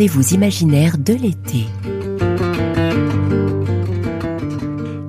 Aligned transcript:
rendez-vous 0.00 0.32
imaginaire 0.32 0.96
de 0.96 1.12
l'été. 1.12 1.66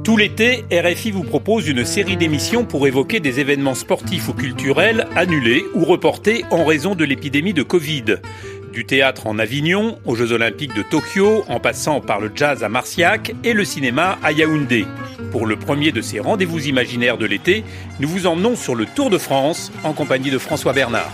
Tout 0.04 0.18
l'été, 0.18 0.66
RFI 0.70 1.12
vous 1.12 1.24
propose 1.24 1.70
une 1.70 1.86
série 1.86 2.18
d'émissions 2.18 2.66
pour 2.66 2.86
évoquer 2.88 3.22
des 3.22 3.40
événements 3.40 3.74
sportifs 3.74 4.28
ou 4.28 4.34
culturels 4.34 5.08
annulés 5.16 5.64
ou 5.76 5.86
reportés 5.86 6.44
en 6.52 6.66
raison 6.66 6.94
de 6.94 7.06
l'épidémie 7.06 7.54
de 7.54 7.64
Covid. 7.64 8.18
Du 8.74 8.84
théâtre 8.84 9.28
en 9.28 9.40
Avignon, 9.40 9.98
aux 10.04 10.16
Jeux 10.16 10.34
Olympiques 10.34 10.76
de 10.76 10.84
Tokyo, 10.84 11.46
en 11.48 11.62
passant 11.62 12.02
par 12.02 12.20
le 12.20 12.30
jazz 12.36 12.62
à 12.62 12.68
Marciac 12.68 13.34
et 13.46 13.54
le 13.54 13.64
cinéma 13.64 14.20
à 14.22 14.34
Yaoundé. 14.34 14.86
Pour 15.32 15.46
le 15.46 15.56
premier 15.56 15.94
de 15.94 16.02
ces 16.02 16.20
rendez-vous 16.20 16.68
imaginaires 16.68 17.18
de 17.18 17.26
l'été, 17.26 17.64
nous 18.02 18.10
vous 18.10 18.28
emmenons 18.28 18.58
sur 18.58 18.76
le 18.76 18.86
Tour 18.86 19.10
de 19.10 19.18
France 19.18 19.72
en 19.86 19.94
compagnie 19.94 20.32
de 20.32 20.38
François 20.38 20.74
Bernard. 20.74 21.14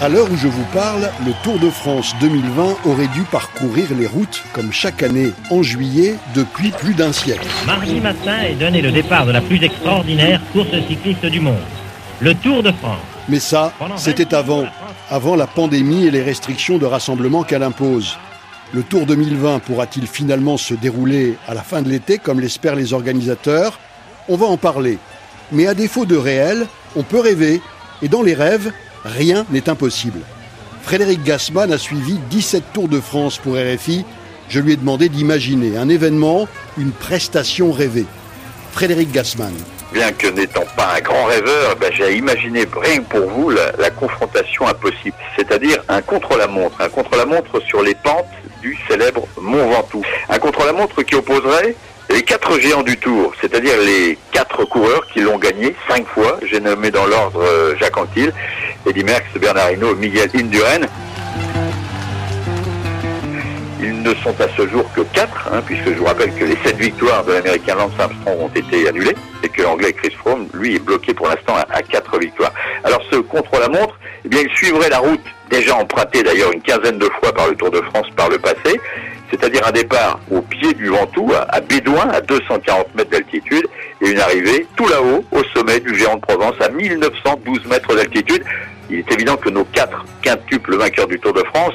À 0.00 0.08
l'heure 0.08 0.30
où 0.30 0.36
je 0.36 0.48
vous 0.48 0.64
parle, 0.72 1.08
le 1.24 1.32
Tour 1.44 1.58
de 1.58 1.70
France 1.70 2.14
2020 2.20 2.76
aurait 2.84 3.06
dû 3.08 3.22
parcourir 3.22 3.86
les 3.96 4.08
routes, 4.08 4.42
comme 4.52 4.72
chaque 4.72 5.04
année 5.04 5.32
en 5.50 5.62
juillet, 5.62 6.16
depuis 6.34 6.70
plus 6.70 6.94
d'un 6.94 7.12
siècle. 7.12 7.46
Mardi 7.64 8.00
matin 8.00 8.42
est 8.42 8.56
donné 8.56 8.82
le 8.82 8.90
départ 8.90 9.24
de 9.24 9.30
la 9.30 9.40
plus 9.40 9.62
extraordinaire 9.62 10.40
course 10.52 10.76
cycliste 10.88 11.24
du 11.26 11.40
monde, 11.40 11.62
le 12.20 12.34
Tour 12.34 12.64
de 12.64 12.72
France. 12.72 12.98
Mais 13.28 13.38
ça, 13.38 13.72
c'était 13.96 14.34
avant, 14.34 14.66
avant 15.10 15.36
la 15.36 15.46
pandémie 15.46 16.06
et 16.06 16.10
les 16.10 16.22
restrictions 16.22 16.76
de 16.76 16.86
rassemblement 16.86 17.44
qu'elle 17.44 17.62
impose. 17.62 18.18
Le 18.72 18.82
Tour 18.82 19.06
2020 19.06 19.60
pourra-t-il 19.60 20.08
finalement 20.08 20.56
se 20.56 20.74
dérouler 20.74 21.38
à 21.46 21.54
la 21.54 21.62
fin 21.62 21.82
de 21.82 21.88
l'été, 21.88 22.18
comme 22.18 22.40
l'espèrent 22.40 22.76
les 22.76 22.92
organisateurs? 22.92 23.78
On 24.28 24.36
va 24.36 24.46
en 24.46 24.56
parler. 24.56 24.98
Mais 25.52 25.68
à 25.68 25.74
défaut 25.74 26.04
de 26.04 26.16
réel, 26.16 26.66
on 26.96 27.04
peut 27.04 27.20
rêver. 27.20 27.62
Et 28.02 28.08
dans 28.08 28.22
les 28.22 28.34
rêves, 28.34 28.72
rien 29.04 29.46
n'est 29.50 29.68
impossible. 29.68 30.20
Frédéric 30.82 31.22
Gassman 31.22 31.72
a 31.72 31.78
suivi 31.78 32.18
17 32.30 32.62
Tours 32.72 32.88
de 32.88 33.00
France 33.00 33.38
pour 33.38 33.54
RFI. 33.54 34.04
Je 34.48 34.60
lui 34.60 34.72
ai 34.72 34.76
demandé 34.76 35.08
d'imaginer 35.08 35.76
un 35.78 35.88
événement, 35.88 36.46
une 36.76 36.92
prestation 36.92 37.72
rêvée. 37.72 38.06
Frédéric 38.72 39.10
Gassman. 39.12 39.54
Bien 39.92 40.12
que 40.12 40.26
n'étant 40.26 40.64
pas 40.76 40.94
un 40.96 41.00
grand 41.00 41.24
rêveur, 41.24 41.76
ben, 41.80 41.90
j'ai 41.92 42.16
imaginé 42.16 42.66
rien 42.76 43.00
pour 43.02 43.30
vous 43.30 43.50
la, 43.50 43.72
la 43.78 43.90
confrontation 43.90 44.66
impossible, 44.66 45.14
c'est-à-dire 45.36 45.82
un 45.88 46.02
contre-la-montre, 46.02 46.80
un 46.80 46.88
contre-la-montre 46.88 47.60
sur 47.62 47.80
les 47.82 47.94
pentes 47.94 48.26
du 48.60 48.76
célèbre 48.88 49.28
Mont 49.40 49.70
Ventoux, 49.70 50.02
un 50.28 50.38
contre-la-montre 50.38 51.02
qui 51.02 51.14
opposerait 51.14 51.76
les 52.10 52.22
quatre 52.22 52.58
géants 52.58 52.82
du 52.82 52.96
Tour, 52.96 53.32
c'est-à-dire 53.40 53.74
les 53.80 54.18
quatre 54.30 54.64
coureurs 54.64 55.06
qui 55.12 55.20
l'ont 55.20 55.38
gagné 55.38 55.74
cinq 55.88 56.06
fois. 56.06 56.38
J'ai 56.44 56.60
nommé 56.60 56.90
dans 56.90 57.06
l'ordre 57.06 57.42
euh, 57.42 57.74
Jacques 57.78 57.96
Anquetil, 57.96 58.32
Eddy 58.86 59.04
Merckx, 59.04 59.38
Bernard 59.40 59.72
Hinault, 59.72 59.96
Miguel 59.96 60.30
Indurain. 60.34 60.86
Ils 63.80 64.00
ne 64.02 64.14
sont 64.16 64.34
à 64.40 64.48
ce 64.56 64.66
jour 64.68 64.90
que 64.94 65.02
quatre, 65.12 65.48
hein, 65.52 65.60
puisque 65.66 65.86
je 65.86 65.94
vous 65.94 66.04
rappelle 66.04 66.34
que 66.34 66.44
les 66.44 66.56
sept 66.64 66.76
victoires 66.76 67.24
de 67.24 67.32
l'américain 67.32 67.74
Lance 67.74 67.92
Armstrong 67.98 68.40
ont 68.40 68.48
été 68.54 68.88
annulées 68.88 69.16
et 69.42 69.48
que 69.48 69.62
l'anglais 69.62 69.92
Chris 69.92 70.14
Froome, 70.18 70.48
lui, 70.54 70.76
est 70.76 70.78
bloqué 70.78 71.12
pour 71.12 71.28
l'instant 71.28 71.56
à, 71.56 71.66
à 71.70 71.82
quatre 71.82 72.18
victoires. 72.18 72.52
Alors 72.84 73.02
ce 73.10 73.16
contre-la-montre, 73.16 73.98
eh 74.24 74.28
bien, 74.28 74.40
il 74.40 74.56
suivrait 74.56 74.88
la 74.88 74.98
route 74.98 75.20
déjà 75.50 75.74
empruntée 75.76 76.22
d'ailleurs 76.22 76.52
une 76.52 76.62
quinzaine 76.62 76.98
de 76.98 77.10
fois 77.20 77.32
par 77.32 77.48
le 77.48 77.56
Tour 77.56 77.70
de 77.70 77.82
France 77.82 78.06
par 78.16 78.30
le 78.30 78.38
passé, 78.38 78.80
c'est-à-dire 79.30 79.66
un 79.66 79.72
départ 79.72 80.20
au 80.30 80.40
pied 80.40 80.74
du 80.74 80.88
Ventoux, 80.88 81.32
à 81.48 81.60
Bédouin, 81.60 82.08
à 82.10 82.20
240 82.20 82.94
mètres 82.94 83.10
d'altitude, 83.10 83.66
et 84.00 84.10
une 84.10 84.20
arrivée 84.20 84.66
tout 84.76 84.86
là-haut, 84.86 85.24
au 85.32 85.42
sommet 85.54 85.80
du 85.80 85.94
Géant 85.94 86.16
de 86.16 86.20
Provence, 86.20 86.54
à 86.60 86.68
1912 86.68 87.66
mètres 87.66 87.94
d'altitude. 87.94 88.44
Il 88.90 88.98
est 88.98 89.12
évident 89.12 89.36
que 89.36 89.48
nos 89.48 89.64
quatre 89.64 90.04
quintuples 90.22 90.76
vainqueurs 90.76 91.06
du 91.06 91.18
Tour 91.18 91.32
de 91.32 91.42
France 91.44 91.74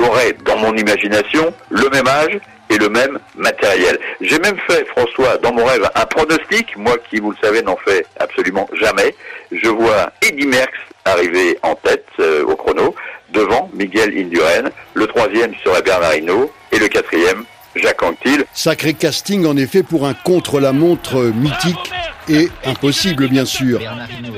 auraient, 0.00 0.36
dans 0.44 0.58
mon 0.58 0.74
imagination, 0.74 1.52
le 1.70 1.88
même 1.90 2.06
âge 2.06 2.38
et 2.70 2.78
le 2.78 2.88
même 2.88 3.18
matériel. 3.36 3.98
J'ai 4.20 4.38
même 4.38 4.58
fait, 4.66 4.86
François, 4.86 5.36
dans 5.38 5.52
mon 5.52 5.64
rêve, 5.64 5.88
un 5.94 6.06
pronostic, 6.06 6.76
moi 6.76 6.96
qui, 7.10 7.20
vous 7.20 7.30
le 7.32 7.36
savez, 7.42 7.62
n'en 7.62 7.76
fais 7.76 8.04
absolument 8.18 8.68
jamais. 8.80 9.14
Je 9.52 9.68
vois 9.68 10.10
Eddy 10.22 10.46
Merckx 10.46 10.72
arriver 11.04 11.58
en 11.62 11.74
tête 11.74 12.06
euh, 12.20 12.44
au 12.44 12.56
chrono, 12.56 12.94
devant 13.30 13.70
Miguel 13.74 14.16
Indurain. 14.16 14.70
Le 14.94 15.06
troisième 15.06 15.52
serait 15.62 15.82
Bernard 15.82 16.14
Hinault 16.14 16.52
et 16.72 16.78
le 16.78 16.88
quatrième, 16.88 17.44
Jacques 17.76 18.02
Anquetil. 18.02 18.44
Sacré 18.52 18.94
casting 18.94 19.46
en 19.46 19.56
effet 19.56 19.82
pour 19.82 20.06
un 20.06 20.14
contre-la-montre 20.14 21.32
mythique 21.34 21.92
et 22.28 22.48
impossible 22.64 23.28
bien 23.28 23.44
sûr. 23.44 23.80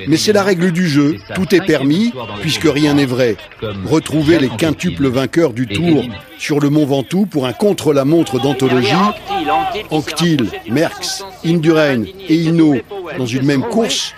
Mais 0.08 0.16
c'est 0.16 0.32
la 0.32 0.42
règle 0.42 0.72
du 0.72 0.88
jeu, 0.88 1.16
tout 1.34 1.54
est 1.54 1.64
permis 1.64 2.12
puisque 2.40 2.64
rien 2.66 2.94
n'est 2.94 3.06
vrai. 3.06 3.36
Retrouver 3.84 4.38
les 4.38 4.48
quintuples 4.48 5.08
vainqueurs 5.08 5.52
du 5.52 5.66
Tour 5.66 6.04
sur 6.38 6.60
le 6.60 6.70
Mont 6.70 6.86
Ventoux 6.86 7.26
pour 7.26 7.46
un 7.46 7.52
contre-la-montre 7.52 8.40
d'anthologie, 8.40 8.92
Anquetil, 9.90 10.48
Merckx, 10.68 11.24
Indurain 11.44 12.04
et 12.28 12.34
Hinault 12.34 12.78
dans 13.18 13.26
une 13.26 13.44
même 13.44 13.62
course, 13.62 14.14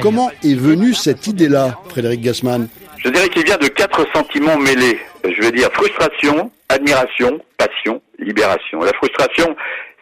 comment 0.00 0.30
est 0.42 0.54
venue 0.54 0.94
cette 0.94 1.26
idée-là, 1.26 1.78
Frédéric 1.88 2.22
Gassman 2.22 2.68
Je 2.98 3.10
dirais 3.10 3.28
qu'il 3.28 3.44
vient 3.44 3.58
de 3.58 3.68
quatre 3.68 4.06
sentiments 4.14 4.56
mêlés. 4.58 4.98
Je 5.24 5.42
veux 5.42 5.52
dire 5.52 5.70
frustration, 5.72 6.50
admiration, 6.68 7.40
passion, 7.56 8.02
libération. 8.18 8.80
La 8.80 8.92
frustration, 8.94 9.56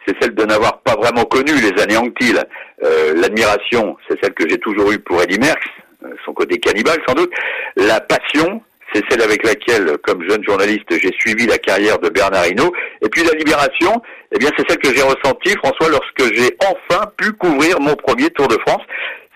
c'est 0.07 0.15
celle 0.21 0.35
de 0.35 0.43
n'avoir 0.43 0.79
pas 0.81 0.95
vraiment 0.95 1.25
connu 1.25 1.53
les 1.53 1.81
années 1.81 1.97
Anquetil. 1.97 2.39
Euh, 2.83 3.13
L'admiration, 3.15 3.97
c'est 4.07 4.21
celle 4.21 4.33
que 4.33 4.47
j'ai 4.47 4.57
toujours 4.57 4.91
eue 4.91 4.99
pour 4.99 5.21
Eddy 5.21 5.39
Merckx, 5.39 5.61
euh, 6.03 6.09
son 6.25 6.33
côté 6.33 6.59
cannibale 6.59 7.01
sans 7.07 7.15
doute. 7.15 7.31
La 7.75 8.01
passion, 8.01 8.61
c'est 8.93 9.03
celle 9.09 9.21
avec 9.21 9.45
laquelle, 9.45 9.97
comme 10.03 10.27
jeune 10.27 10.43
journaliste, 10.43 10.87
j'ai 10.91 11.11
suivi 11.19 11.47
la 11.47 11.57
carrière 11.57 11.99
de 11.99 12.09
Bernard 12.09 12.47
Hinault. 12.47 12.73
Et 13.01 13.09
puis 13.09 13.23
la 13.23 13.33
libération, 13.33 14.01
eh 14.31 14.37
bien, 14.37 14.49
c'est 14.57 14.69
celle 14.69 14.79
que 14.79 14.93
j'ai 14.95 15.01
ressentie, 15.01 15.55
François, 15.57 15.89
lorsque 15.89 16.33
j'ai 16.33 16.55
enfin 16.69 17.05
pu 17.17 17.31
couvrir 17.33 17.79
mon 17.79 17.95
premier 17.95 18.29
Tour 18.29 18.47
de 18.47 18.57
France. 18.65 18.83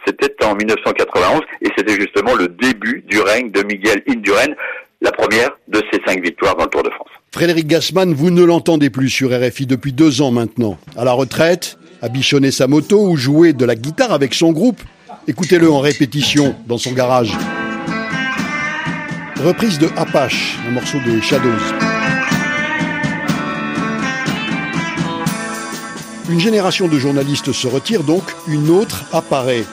C'était 0.06 0.46
en 0.46 0.56
1991 0.56 1.42
et 1.62 1.68
c'était 1.78 1.96
justement 1.96 2.34
le 2.36 2.48
début 2.48 3.04
du 3.06 3.20
règne 3.22 3.52
de 3.52 3.64
Miguel 3.64 4.02
Indurain, 4.08 4.54
la 5.02 5.12
première 5.12 5.52
de 5.68 5.82
ses 5.92 6.00
cinq 6.06 6.24
victoires 6.24 6.56
dans 6.56 6.64
le 6.64 6.70
Tour 6.70 6.84
de 6.84 6.90
France. 6.92 7.10
Frédéric 7.32 7.68
Gassman, 7.68 8.12
vous 8.14 8.32
ne 8.32 8.44
l'entendez 8.44 8.90
plus 8.90 9.10
sur 9.10 9.30
RFI 9.30 9.68
depuis 9.68 9.94
deux 9.94 10.22
ans 10.22 10.32
maintenant. 10.32 10.80
À 10.98 11.04
la 11.04 11.12
retraite, 11.12 11.78
à 12.02 12.10
bichonner 12.10 12.50
sa 12.50 12.66
moto 12.66 13.08
ou 13.08 13.18
jouer 13.18 13.54
de 13.54 13.66
la 13.66 13.76
guitare 13.76 14.12
avec 14.12 14.34
son 14.34 14.52
groupe. 14.52 14.82
Écoutez-le 15.28 15.72
en 15.72 15.80
répétition 15.80 16.56
dans 16.68 16.80
son 16.80 16.92
garage. 16.92 17.32
Reprise 19.46 19.78
de 19.78 19.90
Apache, 19.96 20.58
un 20.68 20.72
morceau 20.72 20.98
des 21.06 21.22
Shadows. 21.22 21.50
Une 26.30 26.40
génération 26.40 26.88
de 26.88 26.98
journalistes 26.98 27.52
se 27.52 27.68
retire 27.68 28.04
donc, 28.04 28.24
une 28.48 28.72
autre 28.72 29.06
apparaît. 29.14 29.66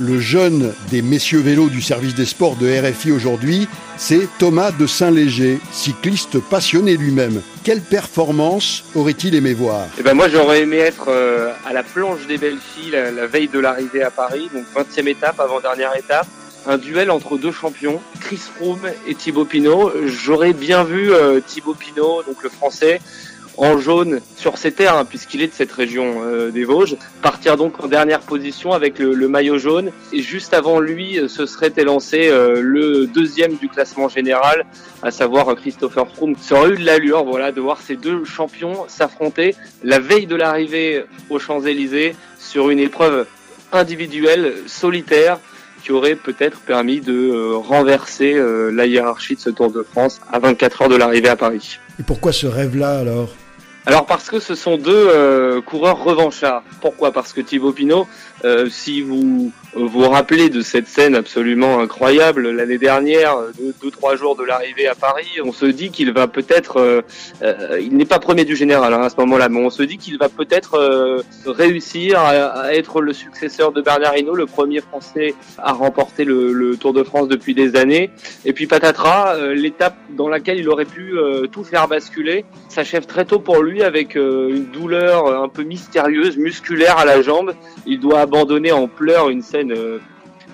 Le 0.00 0.18
jeune 0.18 0.72
des 0.90 1.02
messieurs 1.02 1.40
vélos 1.40 1.68
du 1.68 1.82
service 1.82 2.14
des 2.14 2.24
sports 2.24 2.56
de 2.56 2.66
RFI 2.66 3.12
aujourd'hui, 3.12 3.68
c'est 3.98 4.26
Thomas 4.38 4.70
de 4.70 4.86
Saint-Léger, 4.86 5.60
cycliste 5.70 6.38
passionné 6.40 6.96
lui-même. 6.96 7.42
Quelle 7.62 7.82
performance 7.82 8.84
aurait-il 8.94 9.34
aimé 9.34 9.52
voir? 9.52 9.86
Eh 9.98 10.02
ben 10.02 10.14
Moi, 10.14 10.28
j'aurais 10.30 10.62
aimé 10.62 10.78
être 10.78 11.06
euh, 11.08 11.52
à 11.66 11.74
la 11.74 11.82
planche 11.82 12.26
des 12.26 12.38
belles 12.38 12.58
filles 12.58 12.92
la, 12.92 13.26
veille 13.26 13.48
de 13.48 13.58
l'arrivée 13.58 14.02
à 14.02 14.10
Paris, 14.10 14.48
donc 14.54 14.64
20e 14.74 15.08
étape, 15.08 15.38
avant-dernière 15.38 15.94
étape. 15.94 16.26
Un 16.66 16.78
duel 16.78 17.10
entre 17.10 17.36
deux 17.36 17.52
champions, 17.52 18.00
Chris 18.20 18.38
Froome 18.38 18.88
et 19.06 19.14
Thibaut 19.14 19.44
Pinot. 19.44 19.92
J'aurais 20.06 20.54
bien 20.54 20.84
vu 20.84 21.12
euh, 21.12 21.40
Thibaut 21.44 21.74
Pinot, 21.74 22.22
donc 22.22 22.42
le 22.42 22.48
français, 22.48 23.00
en 23.56 23.78
jaune 23.78 24.20
sur 24.36 24.58
ses 24.58 24.72
terres, 24.72 24.96
hein, 24.96 25.04
puisqu'il 25.04 25.42
est 25.42 25.48
de 25.48 25.52
cette 25.52 25.72
région 25.72 26.22
euh, 26.24 26.50
des 26.50 26.64
Vosges, 26.64 26.96
partir 27.20 27.56
donc 27.56 27.82
en 27.82 27.86
dernière 27.86 28.20
position 28.20 28.72
avec 28.72 28.98
le, 28.98 29.28
maillot 29.28 29.58
jaune. 29.58 29.90
Et 30.12 30.22
juste 30.22 30.54
avant 30.54 30.80
lui, 30.80 31.18
euh, 31.18 31.28
se 31.28 31.46
serait 31.46 31.72
élancé 31.76 32.28
euh, 32.28 32.60
le 32.60 33.06
deuxième 33.06 33.54
du 33.56 33.68
classement 33.68 34.08
général, 34.08 34.64
à 35.02 35.10
savoir 35.10 35.54
Christopher 35.56 36.08
Froome. 36.08 36.34
Ça 36.40 36.56
aurait 36.56 36.70
eu 36.70 36.78
de 36.78 36.84
l'allure, 36.84 37.24
voilà, 37.24 37.52
de 37.52 37.60
voir 37.60 37.80
ces 37.80 37.96
deux 37.96 38.24
champions 38.24 38.84
s'affronter 38.88 39.54
la 39.82 39.98
veille 39.98 40.26
de 40.26 40.36
l'arrivée 40.36 41.04
aux 41.30 41.38
Champs-Élysées 41.38 42.14
sur 42.38 42.70
une 42.70 42.78
épreuve 42.78 43.26
individuelle, 43.72 44.54
solitaire, 44.66 45.38
qui 45.82 45.92
aurait 45.92 46.14
peut-être 46.14 46.60
permis 46.60 47.00
de 47.00 47.54
renverser 47.54 48.40
la 48.72 48.86
hiérarchie 48.86 49.34
de 49.34 49.40
ce 49.40 49.50
Tour 49.50 49.72
de 49.72 49.82
France 49.82 50.20
à 50.30 50.38
24 50.38 50.82
heures 50.82 50.88
de 50.88 50.94
l'arrivée 50.94 51.28
à 51.28 51.36
Paris. 51.36 51.78
Et 51.98 52.04
pourquoi 52.04 52.32
ce 52.32 52.46
rêve-là 52.46 52.98
alors? 53.00 53.30
Alors 53.84 54.06
parce 54.06 54.30
que 54.30 54.38
ce 54.38 54.54
sont 54.54 54.76
deux 54.76 55.08
euh, 55.08 55.60
coureurs 55.60 56.02
revanchards. 56.02 56.62
Pourquoi? 56.80 57.12
Parce 57.12 57.32
que 57.32 57.40
Thibaut 57.40 57.72
Pinot, 57.72 58.06
euh, 58.44 58.68
si 58.70 59.02
vous 59.02 59.52
vous 59.74 60.08
rappelez 60.08 60.50
de 60.50 60.60
cette 60.60 60.86
scène 60.86 61.14
absolument 61.14 61.80
incroyable 61.80 62.50
l'année 62.50 62.78
dernière, 62.78 63.36
deux, 63.58 63.74
deux, 63.82 63.90
trois 63.90 64.16
jours 64.16 64.36
de 64.36 64.44
l'arrivée 64.44 64.86
à 64.86 64.94
Paris, 64.94 65.28
on 65.42 65.52
se 65.52 65.64
dit 65.64 65.90
qu'il 65.90 66.12
va 66.12 66.26
peut-être, 66.26 66.78
euh, 66.78 67.02
euh 67.42 67.80
il 67.80 67.96
n'est 67.96 68.04
pas 68.04 68.18
premier 68.18 68.44
du 68.44 68.54
général 68.54 68.92
hein, 68.92 69.02
à 69.02 69.08
ce 69.08 69.16
moment-là, 69.16 69.48
mais 69.48 69.60
on 69.60 69.70
se 69.70 69.82
dit 69.82 69.96
qu'il 69.96 70.18
va 70.18 70.28
peut-être 70.28 70.74
euh, 70.74 71.22
réussir 71.46 72.20
à, 72.20 72.74
être 72.74 73.00
le 73.00 73.12
successeur 73.12 73.72
de 73.72 73.80
Bernard 73.80 74.16
Hinault, 74.16 74.34
le 74.34 74.46
premier 74.46 74.80
Français 74.80 75.34
à 75.58 75.72
remporter 75.72 76.24
le, 76.24 76.52
le, 76.52 76.76
Tour 76.76 76.92
de 76.92 77.02
France 77.02 77.28
depuis 77.28 77.54
des 77.54 77.76
années. 77.76 78.10
Et 78.44 78.52
puis 78.52 78.66
patatras, 78.66 79.36
l'étape 79.54 79.96
dans 80.10 80.28
laquelle 80.28 80.58
il 80.58 80.68
aurait 80.68 80.84
pu 80.84 81.14
tout 81.52 81.64
faire 81.64 81.86
basculer 81.86 82.44
s'achève 82.68 83.06
très 83.06 83.24
tôt 83.24 83.38
pour 83.38 83.62
lui 83.62 83.82
avec 83.82 84.14
une 84.14 84.66
douleur 84.72 85.42
un 85.42 85.48
peu 85.48 85.62
mystérieuse, 85.62 86.36
musculaire 86.38 86.98
à 86.98 87.04
la 87.04 87.22
jambe. 87.22 87.54
Il 87.86 88.00
doit 88.00 88.20
abandonner 88.20 88.72
en 88.72 88.88
pleurs 88.88 89.28
une 89.28 89.42
scène, 89.42 89.61
euh, 89.70 89.98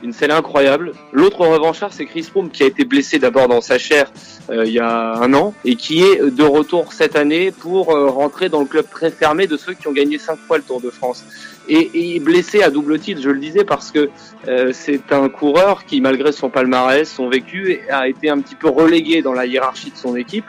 une 0.03 0.13
scène 0.13 0.31
incroyable. 0.31 0.93
L'autre 1.13 1.41
revanchard, 1.47 1.93
c'est 1.93 2.05
Chris 2.05 2.25
Froome 2.25 2.51
qui 2.51 2.63
a 2.63 2.67
été 2.67 2.85
blessé 2.85 3.19
d'abord 3.19 3.49
dans 3.49 3.61
sa 3.61 3.79
chair 3.79 4.13
euh, 4.51 4.65
il 4.65 4.73
y 4.73 4.79
a 4.79 5.15
un 5.15 5.33
an 5.35 5.55
et 5.65 5.75
qui 5.75 6.03
est 6.03 6.23
de 6.23 6.43
retour 6.43 6.93
cette 6.93 7.17
année 7.17 7.51
pour 7.51 7.91
euh, 7.91 8.09
rentrer 8.09 8.49
dans 8.49 8.61
le 8.61 8.67
club 8.67 8.87
très 8.91 9.11
fermé 9.11 9.47
de 9.47 9.57
ceux 9.57 9.75
qui 9.75 9.89
ont 9.89 9.93
gagné 9.93 10.19
cinq 10.19 10.39
fois 10.39 10.59
le 10.59 10.63
Tour 10.63 10.81
de 10.81 10.91
France. 10.91 11.25
Et, 11.69 12.15
et 12.17 12.21
blessé 12.21 12.63
à 12.63 12.71
double 12.71 12.99
titre, 12.99 13.21
je 13.21 13.31
le 13.31 13.39
disais, 13.39 13.65
parce 13.65 13.91
que 13.91 14.09
c'est 14.73 15.13
un 15.13 15.29
coureur 15.29 15.85
qui, 15.85 16.01
malgré 16.01 16.33
son 16.33 16.49
palmarès, 16.49 17.07
son 17.07 17.29
vécu, 17.29 17.81
a 17.91 18.09
été 18.09 18.31
un 18.31 18.41
petit 18.41 18.55
peu 18.55 18.71
relégué 18.71 19.21
dans 19.21 19.35
la 19.35 19.45
hiérarchie 19.45 19.91
de 19.91 19.97
son 19.97 20.17
équipe 20.17 20.47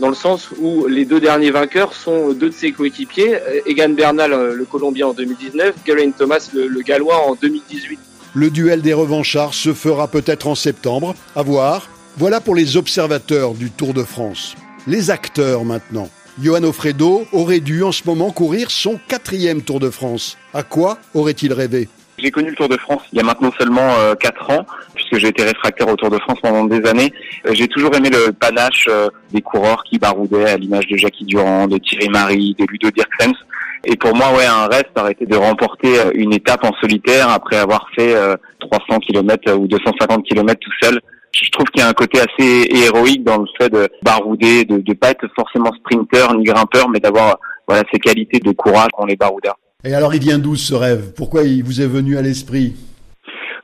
dans 0.00 0.08
le 0.08 0.14
sens 0.14 0.48
où 0.58 0.86
les 0.86 1.04
deux 1.04 1.20
derniers 1.20 1.50
vainqueurs 1.50 1.94
sont 1.94 2.32
deux 2.32 2.48
de 2.48 2.54
ses 2.54 2.72
coéquipiers, 2.72 3.38
Egan 3.66 3.90
Bernal, 3.90 4.32
euh, 4.32 4.54
le 4.54 4.64
Colombien 4.64 5.08
en 5.08 5.12
2019, 5.12 5.74
Geraint 5.86 6.10
Thomas, 6.10 6.48
le, 6.54 6.66
le, 6.66 6.80
Gallois 6.80 7.28
en 7.28 7.34
2018. 7.34 8.00
Le 8.34 8.50
duel 8.50 8.80
des 8.80 8.94
revanchards 8.94 9.54
se 9.54 9.74
fera 9.74 10.08
peut-être 10.08 10.46
en 10.46 10.54
septembre, 10.54 11.14
à 11.36 11.42
voir. 11.42 11.88
Voilà 12.16 12.40
pour 12.40 12.54
les 12.54 12.76
observateurs 12.76 13.54
du 13.54 13.70
Tour 13.70 13.94
de 13.94 14.02
France. 14.02 14.56
Les 14.86 15.10
acteurs 15.10 15.64
maintenant. 15.64 16.08
Johan 16.40 16.64
Ofredo 16.64 17.26
aurait 17.32 17.60
dû 17.60 17.82
en 17.82 17.92
ce 17.92 18.02
moment 18.06 18.30
courir 18.30 18.70
son 18.70 18.98
quatrième 19.08 19.62
Tour 19.62 19.80
de 19.80 19.90
France. 19.90 20.38
À 20.54 20.62
quoi 20.62 20.98
aurait-il 21.14 21.52
rêvé? 21.52 21.88
J'ai 22.22 22.30
connu 22.30 22.50
le 22.50 22.56
Tour 22.56 22.68
de 22.68 22.76
France 22.76 23.02
il 23.12 23.18
y 23.18 23.20
a 23.20 23.24
maintenant 23.24 23.50
seulement 23.58 23.94
euh, 23.98 24.14
4 24.14 24.50
ans, 24.50 24.66
puisque 24.94 25.16
j'ai 25.18 25.28
été 25.28 25.42
réfractaire 25.42 25.88
au 25.88 25.96
Tour 25.96 26.10
de 26.10 26.18
France 26.18 26.38
pendant 26.42 26.64
des 26.64 26.86
années. 26.88 27.12
Euh, 27.46 27.50
j'ai 27.52 27.68
toujours 27.68 27.94
aimé 27.94 28.10
le 28.10 28.32
panache 28.32 28.86
euh, 28.88 29.08
des 29.32 29.42
coureurs 29.42 29.82
qui 29.84 29.98
baroudaient 29.98 30.50
à 30.50 30.56
l'image 30.56 30.86
de 30.86 30.96
Jackie 30.96 31.24
Durand, 31.24 31.66
de 31.66 31.78
Thierry 31.78 32.08
Marie, 32.08 32.54
de 32.58 32.66
Ludo 32.66 32.90
Dirkens. 32.90 33.36
Et 33.84 33.96
pour 33.96 34.14
moi, 34.14 34.32
ouais, 34.36 34.44
un 34.44 34.66
rêve, 34.66 34.84
ça 34.94 35.10
été 35.10 35.24
de 35.24 35.36
remporter 35.36 35.98
euh, 35.98 36.10
une 36.14 36.34
étape 36.34 36.64
en 36.64 36.72
solitaire 36.80 37.30
après 37.30 37.56
avoir 37.56 37.86
fait 37.96 38.14
300 38.60 38.98
km 39.00 39.54
ou 39.54 39.66
250 39.66 40.24
km 40.24 40.60
tout 40.60 40.70
seul. 40.82 41.00
Je 41.32 41.48
trouve 41.50 41.66
qu'il 41.66 41.80
y 41.80 41.84
a 41.84 41.88
un 41.88 41.94
côté 41.94 42.18
assez 42.20 42.68
héroïque 42.70 43.24
dans 43.24 43.38
le 43.38 43.46
fait 43.56 43.70
de 43.70 43.88
barouder, 44.02 44.64
de 44.64 44.82
ne 44.86 44.94
pas 44.94 45.10
être 45.10 45.26
forcément 45.34 45.70
sprinter 45.72 46.34
ni 46.34 46.44
grimpeur, 46.44 46.88
mais 46.88 46.98
d'avoir 46.98 47.38
voilà 47.66 47.84
ces 47.92 48.00
qualités 48.00 48.40
de 48.40 48.50
courage 48.50 48.88
qu'ont 48.92 49.06
les 49.06 49.16
baroudeurs. 49.16 49.56
Et 49.82 49.94
alors, 49.94 50.14
il 50.14 50.20
vient 50.20 50.38
d'où 50.38 50.56
ce 50.56 50.74
rêve? 50.74 51.14
Pourquoi 51.16 51.44
il 51.44 51.64
vous 51.64 51.80
est 51.80 51.86
venu 51.86 52.18
à 52.18 52.22
l'esprit? 52.22 52.76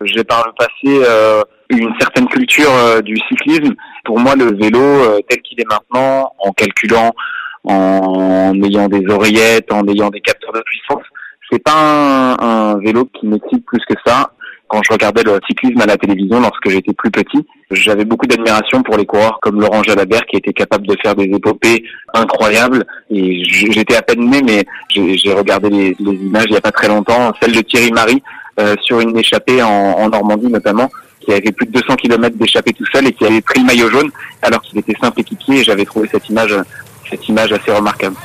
J'ai 0.02 0.24
par 0.24 0.46
le 0.46 0.52
passé 0.56 1.04
euh, 1.06 1.42
une 1.70 1.92
certaine 2.00 2.26
culture 2.28 2.70
euh, 2.70 3.02
du 3.02 3.16
cyclisme. 3.28 3.74
Pour 4.04 4.18
moi, 4.18 4.34
le 4.34 4.56
vélo, 4.56 4.80
euh, 4.80 5.20
tel 5.28 5.42
qu'il 5.42 5.60
est 5.60 5.68
maintenant, 5.68 6.32
en 6.38 6.52
calculant, 6.52 7.12
en 7.64 8.52
ayant 8.62 8.88
des 8.88 9.06
oreillettes, 9.08 9.70
en 9.72 9.86
ayant 9.88 10.08
des 10.08 10.20
capteurs 10.20 10.52
de 10.52 10.62
puissance, 10.62 11.04
c'est 11.50 11.62
pas 11.62 11.74
un, 11.74 12.36
un 12.40 12.78
vélo 12.78 13.04
qui 13.12 13.26
m'excite 13.26 13.64
plus 13.66 13.84
que 13.86 13.94
ça 14.06 14.30
quand 14.68 14.80
je 14.82 14.92
regardais 14.92 15.22
le 15.22 15.38
cyclisme 15.46 15.80
à 15.80 15.86
la 15.86 15.96
télévision 15.96 16.40
lorsque 16.40 16.68
j'étais 16.68 16.92
plus 16.92 17.10
petit, 17.10 17.46
j'avais 17.70 18.04
beaucoup 18.04 18.26
d'admiration 18.26 18.82
pour 18.82 18.96
les 18.96 19.06
coureurs 19.06 19.38
comme 19.40 19.60
Laurent 19.60 19.82
Jalabert 19.82 20.26
qui 20.26 20.36
était 20.36 20.52
capable 20.52 20.86
de 20.86 20.96
faire 21.02 21.14
des 21.14 21.24
épopées 21.24 21.84
incroyables. 22.14 22.84
Et 23.10 23.44
j'étais 23.44 23.96
à 23.96 24.02
peine 24.02 24.28
né, 24.28 24.42
mais 24.42 24.64
j'ai 24.90 25.32
regardé 25.32 25.70
les, 25.70 25.96
images 26.00 26.46
il 26.48 26.54
y 26.54 26.56
a 26.56 26.60
pas 26.60 26.72
très 26.72 26.88
longtemps, 26.88 27.32
celle 27.40 27.52
de 27.52 27.60
Thierry 27.60 27.92
Marie 27.92 28.22
euh, 28.58 28.74
sur 28.82 29.00
une 29.00 29.16
échappée 29.16 29.62
en, 29.62 30.08
Normandie 30.08 30.48
notamment, 30.48 30.90
qui 31.20 31.32
avait 31.32 31.52
plus 31.52 31.66
de 31.66 31.72
200 31.72 31.96
km 31.96 32.36
d'échappée 32.36 32.72
tout 32.72 32.86
seul 32.92 33.06
et 33.06 33.12
qui 33.12 33.24
avait 33.24 33.40
pris 33.40 33.60
le 33.60 33.66
maillot 33.66 33.90
jaune 33.90 34.10
alors 34.42 34.62
qu'il 34.62 34.78
était 34.78 34.96
simple 35.00 35.20
équipier. 35.20 35.62
J'avais 35.62 35.84
trouvé 35.84 36.08
cette 36.10 36.28
image, 36.28 36.56
cette 37.08 37.28
image 37.28 37.52
assez 37.52 37.72
remarquable. 37.72 38.16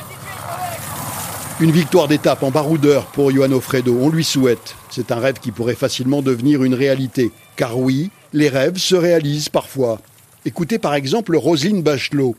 Une 1.62 1.70
victoire 1.70 2.08
d'étape 2.08 2.42
en 2.42 2.50
baroudeur 2.50 3.06
pour 3.06 3.30
Johan 3.30 3.52
Ofredo, 3.52 3.96
on 4.00 4.08
lui 4.08 4.24
souhaite. 4.24 4.74
C'est 4.90 5.12
un 5.12 5.20
rêve 5.20 5.38
qui 5.40 5.52
pourrait 5.52 5.76
facilement 5.76 6.20
devenir 6.20 6.64
une 6.64 6.74
réalité. 6.74 7.30
Car 7.54 7.78
oui, 7.78 8.10
les 8.32 8.48
rêves 8.48 8.78
se 8.78 8.96
réalisent 8.96 9.48
parfois. 9.48 10.00
Écoutez 10.44 10.80
par 10.80 10.94
exemple 10.94 11.36
Roselyne 11.36 11.80
Bachelot. 11.80 12.34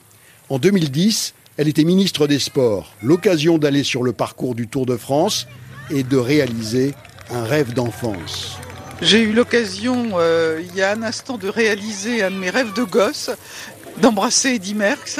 En 0.49 0.59
2010, 0.59 1.35
elle 1.55 1.69
était 1.69 1.85
ministre 1.85 2.27
des 2.27 2.37
Sports. 2.37 2.91
L'occasion 3.01 3.57
d'aller 3.57 3.83
sur 3.83 4.03
le 4.03 4.11
parcours 4.11 4.55
du 4.55 4.67
Tour 4.67 4.85
de 4.85 4.97
France 4.97 5.47
et 5.89 6.03
de 6.03 6.17
réaliser 6.17 6.93
un 7.31 7.45
rêve 7.45 7.73
d'enfance. 7.73 8.57
J'ai 9.01 9.21
eu 9.21 9.31
l'occasion, 9.31 10.11
euh, 10.15 10.61
il 10.61 10.75
y 10.75 10.81
a 10.81 10.91
un 10.91 11.01
instant, 11.01 11.37
de 11.37 11.47
réaliser 11.47 12.23
un 12.23 12.31
de 12.31 12.35
mes 12.35 12.49
rêves 12.49 12.73
de 12.73 12.83
gosse 12.83 13.31
d'embrasser 13.97 14.55
Eddie 14.55 14.75
Merckx. 14.75 15.19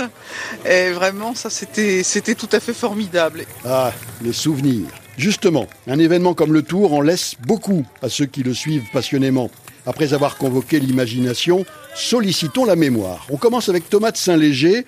Et 0.65 0.91
vraiment, 0.91 1.35
ça, 1.35 1.49
c'était, 1.49 2.03
c'était 2.03 2.35
tout 2.35 2.49
à 2.51 2.59
fait 2.59 2.73
formidable. 2.73 3.45
Ah, 3.65 3.91
les 4.21 4.33
souvenirs. 4.33 4.87
Justement, 5.17 5.67
un 5.87 5.99
événement 5.99 6.33
comme 6.33 6.53
le 6.53 6.63
Tour 6.63 6.93
en 6.93 7.01
laisse 7.01 7.35
beaucoup 7.45 7.85
à 8.01 8.09
ceux 8.09 8.25
qui 8.25 8.41
le 8.41 8.53
suivent 8.53 8.89
passionnément. 8.91 9.51
Après 9.85 10.13
avoir 10.13 10.37
convoqué 10.37 10.79
l'imagination, 10.79 11.65
sollicitons 11.93 12.65
la 12.65 12.75
mémoire. 12.75 13.27
On 13.29 13.37
commence 13.37 13.69
avec 13.69 13.89
Thomas 13.89 14.11
de 14.11 14.17
Saint-Léger, 14.17 14.85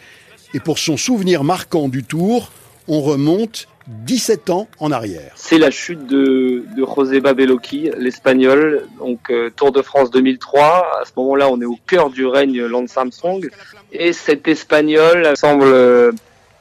et 0.54 0.60
pour 0.60 0.80
son 0.80 0.98
souvenir 0.98 1.44
marquant 1.44 1.90
du 1.90 2.04
Tour, 2.04 2.52
on 2.88 3.02
remonte 3.02 3.68
17 3.88 4.50
ans 4.50 4.68
en 4.80 4.92
arrière. 4.92 5.32
C'est 5.36 5.58
la 5.58 5.72
chute 5.72 6.08
de, 6.08 6.64
de 6.76 6.86
José 6.96 7.20
Babelocchi, 7.20 7.92
l'Espagnol, 7.98 8.88
donc 9.00 9.30
euh, 9.30 9.52
Tour 9.56 9.72
de 9.72 9.82
France 9.82 10.10
2003. 10.12 11.02
À 11.02 11.06
ce 11.06 11.12
moment-là, 11.18 11.50
on 11.50 11.62
est 11.62 11.66
au 11.66 11.78
cœur 11.86 12.10
du 12.10 12.26
règne 12.26 12.66
Lance 12.66 12.98
Armstrong. 12.98 13.50
Et 13.92 14.14
cet 14.14 14.48
Espagnol 14.48 15.36
semble 15.38 15.66
euh, 15.66 16.12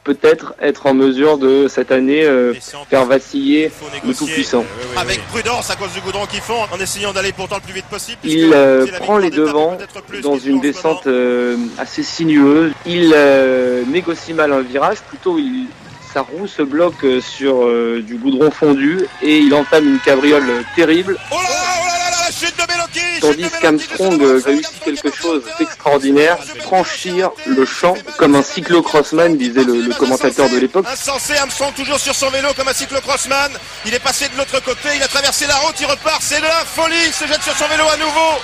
peut-être 0.05 0.53
être 0.61 0.85
en 0.85 0.93
mesure 0.93 1.37
de 1.37 1.67
cette 1.67 1.91
année 1.91 2.23
euh, 2.23 2.53
faire 2.89 3.05
vaciller 3.05 3.71
le 4.05 4.13
Tout-Puissant. 4.13 4.63
Avec 4.95 5.19
prudence 5.27 5.69
à 5.71 5.75
cause 5.75 5.91
du 5.93 5.99
goudron 5.99 6.25
qu'ils 6.27 6.41
font, 6.41 6.61
en 6.71 6.79
essayant 6.79 7.11
d'aller 7.11 7.33
pourtant 7.33 7.55
le 7.55 7.61
plus 7.61 7.73
vite 7.73 7.85
possible. 7.85 8.19
Il 8.23 8.51
euh, 8.53 8.85
prend 8.99 9.17
les 9.17 9.31
devants 9.31 9.77
dans 10.21 10.37
une 10.37 10.61
descente 10.61 11.07
euh, 11.07 11.57
assez 11.77 12.03
sinueuse. 12.03 12.71
Il 12.85 13.11
euh, 13.13 13.83
négocie 13.87 14.33
mal 14.33 14.53
un 14.53 14.61
virage, 14.61 15.01
plutôt 15.01 15.39
il, 15.39 15.67
sa 16.15 16.21
roue 16.21 16.47
se 16.47 16.61
bloque 16.61 17.05
sur 17.19 17.65
euh, 17.65 18.01
du 18.01 18.15
goudron 18.15 18.49
fondu 18.49 19.05
et 19.21 19.37
il 19.37 19.53
entame 19.53 19.85
une 19.85 19.99
cabriole 19.99 20.63
terrible. 20.73 21.17
Oh 21.29 21.35
là 21.35 21.41
là, 21.41 21.55
oh 21.81 21.87
là 21.87 22.09
là, 22.09 22.17
la 22.25 22.31
chute 22.31 22.55
de 22.57 23.19
Tandis 23.19 23.49
qu'Armstrong 23.59 24.21
réussit 24.45 24.79
quelque 24.79 25.13
chose 25.13 25.43
d'extraordinaire, 25.59 26.37
franchir 26.61 27.31
le 27.45 27.65
champ 27.65 27.95
comme 28.17 28.35
un 28.35 28.43
cyclocrossman, 28.43 29.35
disait 29.35 29.65
le, 29.65 29.81
le 29.81 29.93
commentateur 29.93 30.49
de 30.49 30.57
l'époque. 30.57 30.85
Insensé, 30.89 31.35
Armstrong 31.35 31.73
toujours 31.73 31.99
sur 31.99 32.15
son 32.15 32.29
vélo 32.29 32.47
comme 32.55 32.69
un 32.69 32.73
cyclocrossman. 32.73 33.51
Il 33.85 33.93
est 33.93 33.99
passé 33.99 34.29
de 34.29 34.37
l'autre 34.37 34.63
côté, 34.63 34.87
il 34.95 35.03
a 35.03 35.09
traversé 35.09 35.47
la 35.47 35.55
route, 35.55 35.75
il 35.81 35.85
repart, 35.85 36.21
c'est 36.21 36.37
de 36.37 36.43
la 36.43 36.63
folie, 36.63 36.95
il 37.07 37.13
se 37.13 37.27
jette 37.27 37.43
sur 37.43 37.57
son 37.57 37.67
vélo 37.67 37.83
à 37.93 37.97
nouveau. 37.97 38.39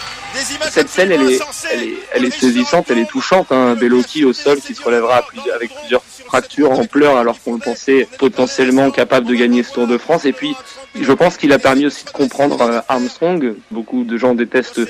Cette 0.70 0.90
scène, 0.90 1.12
elle 1.12 1.22
est, 1.24 1.40
elle 1.72 1.84
est, 1.84 1.94
elle 2.14 2.26
est 2.26 2.32
saisissante, 2.32 2.90
elle 2.90 3.00
est 3.00 3.10
touchante. 3.10 3.52
Hein. 3.52 3.76
Bellocchi 3.76 4.26
au 4.26 4.34
sol 4.34 4.60
qui 4.60 4.74
se 4.74 4.82
relèvera 4.84 5.24
avec 5.54 5.72
plusieurs 5.76 6.04
fractures 6.32 6.72
en 6.72 6.86
pleurs 6.86 7.18
alors 7.18 7.42
qu'on 7.42 7.54
le 7.54 7.60
pensait 7.60 8.08
potentiellement 8.18 8.90
capable 8.90 9.28
de 9.28 9.36
gagner 9.36 9.64
ce 9.64 9.74
Tour 9.74 9.88
de 9.88 9.98
France. 9.98 10.24
Et 10.26 10.32
puis, 10.32 10.56
je 10.96 11.12
pense 11.12 11.38
qu'il 11.38 11.52
a 11.52 11.60
permis 11.60 11.86
aussi 11.86 12.06
de 12.06 12.10
comprendre 12.10 12.62
euh, 12.62 12.80
Armstrong. 12.88 13.56
Beaucoup 13.70 14.04
de 14.04 14.18
gens 14.18 14.34
détestent 14.34 14.82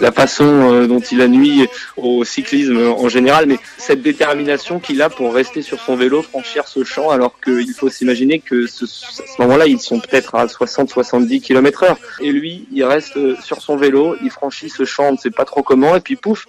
la 0.00 0.12
façon 0.12 0.44
euh, 0.44 0.86
dont 0.86 1.00
il 1.00 1.20
a 1.22 1.28
nuit 1.28 1.66
au 1.96 2.24
cyclisme 2.24 2.78
en 2.88 3.08
général, 3.08 3.46
mais 3.46 3.58
cette 3.78 4.02
détermination 4.02 4.78
qu'il 4.78 5.00
a 5.02 5.08
pour 5.08 5.34
rester 5.34 5.62
sur 5.62 5.80
son 5.80 5.96
vélo, 5.96 6.22
franchir 6.22 6.68
ce 6.68 6.84
champ, 6.84 7.10
alors 7.10 7.34
qu'il 7.40 7.72
faut 7.72 7.88
s'imaginer 7.88 8.40
que 8.40 8.66
ce, 8.66 8.84
à 8.84 8.88
ce 9.36 9.42
moment-là, 9.42 9.66
ils 9.66 9.80
sont 9.80 10.00
peut-être 10.00 10.34
à 10.34 10.46
60-70 10.46 11.40
km 11.40 11.84
heure. 11.84 11.98
Et 12.20 12.30
lui, 12.30 12.66
il 12.72 12.84
reste 12.84 13.16
euh, 13.16 13.36
sur 13.42 13.62
son 13.62 13.76
vélo, 13.76 14.16
il 14.22 14.30
franchit 14.30 14.68
ce 14.68 14.84
champ, 14.90 15.08
on 15.08 15.12
ne 15.12 15.18
sait 15.18 15.30
pas 15.30 15.44
trop 15.44 15.62
comment, 15.62 15.96
et 15.96 16.00
puis 16.00 16.16
pouf, 16.16 16.46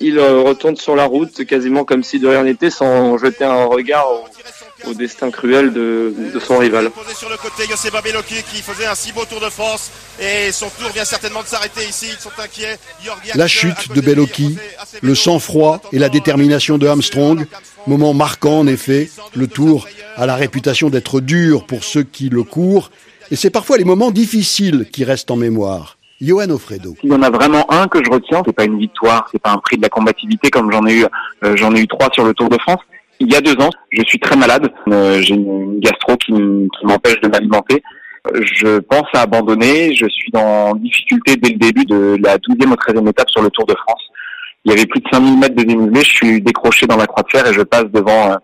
il 0.00 0.20
retourne 0.20 0.76
sur 0.76 0.94
la 0.94 1.04
route 1.04 1.44
quasiment 1.46 1.84
comme 1.84 2.02
si 2.02 2.18
de 2.18 2.28
rien 2.28 2.44
n'était, 2.44 2.70
sans 2.70 3.16
jeter 3.16 3.44
un 3.44 3.64
regard 3.64 4.06
au, 4.10 4.90
au 4.90 4.94
destin 4.94 5.30
cruel 5.30 5.72
de, 5.72 6.14
de, 6.34 6.38
son 6.38 6.58
rival. 6.58 6.90
Sur 7.14 7.30
le 7.30 7.36
côté, 7.36 7.64
qui 8.50 8.62
faisait 8.62 8.86
un 8.86 8.94
si 8.94 9.12
beau 9.12 9.24
Tour 9.24 9.40
de 9.40 9.48
France 9.48 9.90
et 10.20 10.52
son 10.52 10.68
tour 10.68 10.90
vient 10.90 11.04
certainement 11.04 11.42
de 11.42 11.48
s'arrêter 11.48 11.84
ici. 11.88 12.06
Ils 12.10 12.20
sont 12.20 12.30
inquiets. 12.38 12.78
La 13.34 13.48
chute 13.48 13.92
de 13.94 14.00
Bellocchi, 14.00 14.56
le 15.00 15.14
sang-froid 15.14 15.80
et 15.92 15.98
la 15.98 16.08
détermination 16.08 16.78
de 16.78 16.86
Armstrong, 16.86 17.46
moment 17.86 18.14
marquant 18.14 18.60
en 18.60 18.66
effet. 18.66 19.10
Le 19.34 19.46
Tour 19.46 19.88
a 20.16 20.26
la 20.26 20.36
réputation 20.36 20.90
d'être 20.90 21.20
dur 21.20 21.66
pour 21.66 21.84
ceux 21.84 22.02
qui 22.02 22.28
le 22.28 22.42
courent, 22.42 22.90
et 23.30 23.36
c'est 23.36 23.50
parfois 23.50 23.76
les 23.78 23.84
moments 23.84 24.10
difficiles 24.10 24.86
qui 24.92 25.04
restent 25.04 25.30
en 25.30 25.36
mémoire. 25.36 25.95
Johan 26.20 26.50
Ofredo. 26.50 26.94
Il 27.02 27.10
y 27.10 27.14
en 27.14 27.22
a 27.22 27.30
vraiment 27.30 27.70
un 27.70 27.88
que 27.88 28.02
je 28.02 28.10
retiens, 28.10 28.42
c'est 28.46 28.54
pas 28.54 28.64
une 28.64 28.78
victoire, 28.78 29.28
c'est 29.30 29.40
pas 29.40 29.50
un 29.50 29.58
prix 29.58 29.76
de 29.76 29.82
la 29.82 29.88
combativité 29.88 30.50
comme 30.50 30.72
j'en 30.72 30.86
ai 30.86 31.00
eu, 31.00 31.04
euh, 31.44 31.56
j'en 31.56 31.74
ai 31.74 31.80
eu 31.80 31.86
trois 31.86 32.08
sur 32.12 32.24
le 32.24 32.32
Tour 32.34 32.48
de 32.48 32.58
France. 32.58 32.80
Il 33.20 33.32
y 33.32 33.36
a 33.36 33.40
deux 33.40 33.54
ans, 33.62 33.70
je 33.90 34.02
suis 34.04 34.18
très 34.18 34.36
malade, 34.36 34.70
euh, 34.88 35.20
j'ai 35.20 35.34
une 35.34 35.80
gastro 35.80 36.16
qui, 36.16 36.32
m'empêche 36.82 37.20
de 37.20 37.28
m'alimenter. 37.28 37.82
Je 38.34 38.78
pense 38.80 39.06
à 39.14 39.22
abandonner, 39.22 39.94
je 39.94 40.06
suis 40.08 40.32
en 40.34 40.74
difficulté 40.74 41.36
dès 41.36 41.50
le 41.50 41.58
début 41.58 41.84
de 41.84 42.18
la 42.22 42.38
12e 42.38 42.72
ou 42.72 42.74
13e 42.74 43.08
étape 43.08 43.30
sur 43.30 43.42
le 43.42 43.50
Tour 43.50 43.66
de 43.66 43.74
France. 43.74 44.02
Il 44.64 44.72
y 44.72 44.74
avait 44.74 44.86
plus 44.86 45.00
de 45.00 45.06
5000 45.12 45.38
mètres 45.38 45.54
de 45.54 45.62
dénivelé, 45.62 46.00
je 46.00 46.10
suis 46.10 46.42
décroché 46.42 46.86
dans 46.86 46.96
la 46.96 47.06
croix 47.06 47.22
de 47.22 47.30
fer 47.30 47.46
et 47.46 47.54
je 47.54 47.62
passe 47.62 47.84
devant 47.92 48.32
euh, 48.32 48.36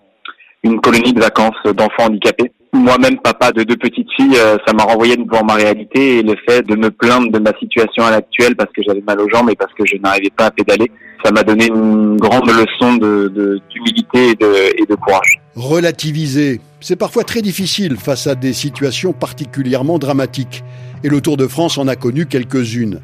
une 0.63 0.81
colonie 0.81 1.13
de 1.13 1.21
vacances 1.21 1.57
d'enfants 1.65 2.05
handicapés 2.07 2.53
moi-même 2.73 3.19
papa 3.19 3.53
de 3.53 3.63
deux 3.63 3.77
petites 3.77 4.09
filles, 4.17 4.37
euh, 4.37 4.57
ça 4.67 4.73
m'a 4.73 4.85
renvoyé 4.85 5.17
devant 5.17 5.45
ma 5.45 5.55
réalité 5.55 6.19
et 6.19 6.23
le 6.23 6.35
fait 6.49 6.63
de 6.63 6.75
me 6.75 6.91
plaindre 6.91 7.31
de 7.31 7.39
ma 7.39 7.53
situation 7.59 8.05
à 8.05 8.11
l'actuelle 8.11 8.57
parce 8.57 8.73
que 8.73 8.83
j'avais 8.83 9.03
mal 9.07 9.21
aux 9.21 9.29
jambes 9.29 9.51
et 9.51 9.57
parce 9.57 9.73
que 9.75 9.85
je 9.85 9.97
n'arrivais 9.97 10.31
pas 10.37 10.47
à 10.47 10.51
pédaler, 10.51 10.91
ça 11.23 11.31
m'a 11.31 11.43
donné 11.43 11.67
une 11.67 12.17
grande 12.17 12.49
leçon 12.49 12.95
de, 12.97 13.61
d'humilité 13.71 14.31
et 14.31 14.35
de, 14.35 14.83
et 14.83 14.87
de 14.87 14.95
courage. 14.95 15.41
Relativiser, 15.55 16.61
c'est 16.81 16.97
parfois 16.97 17.25
très 17.25 17.43
difficile 17.43 17.97
face 17.97 18.27
à 18.27 18.35
des 18.35 18.55
situations 18.55 19.13
particulièrement 19.13 19.99
dramatiques. 19.99 20.65
Et 21.05 21.09
le 21.09 21.21
Tour 21.21 21.37
de 21.37 21.47
France 21.47 21.79
en 21.79 21.89
a 21.89 21.97
connu 21.97 22.27
quelques-unes. 22.27 23.01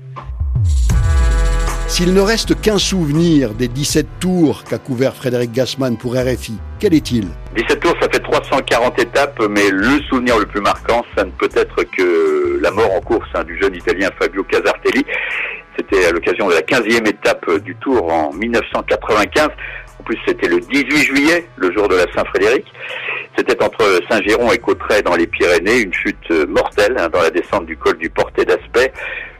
S'il 1.88 2.12
ne 2.12 2.20
reste 2.20 2.60
qu'un 2.60 2.76
souvenir 2.76 3.54
des 3.54 3.66
17 3.66 4.06
tours 4.20 4.62
qu'a 4.64 4.76
couvert 4.76 5.14
Frédéric 5.14 5.52
Gassman 5.52 5.96
pour 5.96 6.12
RFI, 6.16 6.58
quel 6.78 6.92
est-il? 6.92 7.28
17 7.56 7.80
tours, 7.80 7.94
ça 7.98 8.10
fait 8.10 8.20
340 8.20 8.98
étapes, 8.98 9.42
mais 9.48 9.70
le 9.70 9.98
souvenir 10.02 10.38
le 10.38 10.44
plus 10.44 10.60
marquant, 10.60 11.02
ça 11.16 11.24
ne 11.24 11.30
peut 11.30 11.48
être 11.56 11.84
que 11.84 12.60
la 12.60 12.70
mort 12.72 12.92
en 12.94 13.00
course 13.00 13.26
hein, 13.34 13.42
du 13.42 13.58
jeune 13.58 13.74
Italien 13.74 14.10
Fabio 14.20 14.44
Casartelli. 14.44 15.02
C'était 15.78 16.04
à 16.04 16.12
l'occasion 16.12 16.48
de 16.48 16.54
la 16.54 16.60
15e 16.60 17.08
étape 17.08 17.50
du 17.60 17.74
Tour 17.76 18.12
en 18.12 18.34
1995. 18.34 19.48
En 19.98 20.02
plus, 20.02 20.18
c'était 20.26 20.48
le 20.48 20.60
18 20.60 20.98
juillet, 20.98 21.48
le 21.56 21.72
jour 21.72 21.88
de 21.88 21.96
la 21.96 22.04
Saint-Frédéric. 22.14 22.66
C'était 23.34 23.64
entre 23.64 24.00
Saint-Géron 24.10 24.52
et 24.52 24.58
Cotteret 24.58 25.00
dans 25.00 25.16
les 25.16 25.26
Pyrénées, 25.26 25.80
une 25.80 25.94
chute 25.94 26.30
mortelle 26.48 26.96
hein, 26.98 27.08
dans 27.10 27.22
la 27.22 27.30
descente 27.30 27.64
du 27.64 27.78
col 27.78 27.96
du 27.96 28.10
Portet 28.10 28.44
d'Aspect. 28.44 28.92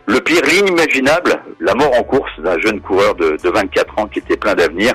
Le 0.08 0.20
pire, 0.20 0.40
l'inimaginable, 0.42 1.38
la 1.60 1.74
mort 1.74 1.92
en 1.94 2.02
course 2.02 2.30
d'un 2.38 2.58
jeune 2.60 2.80
coureur 2.80 3.14
de, 3.14 3.36
24 3.44 3.98
ans 3.98 4.06
qui 4.06 4.20
était 4.20 4.38
plein 4.38 4.54
d'avenir. 4.54 4.94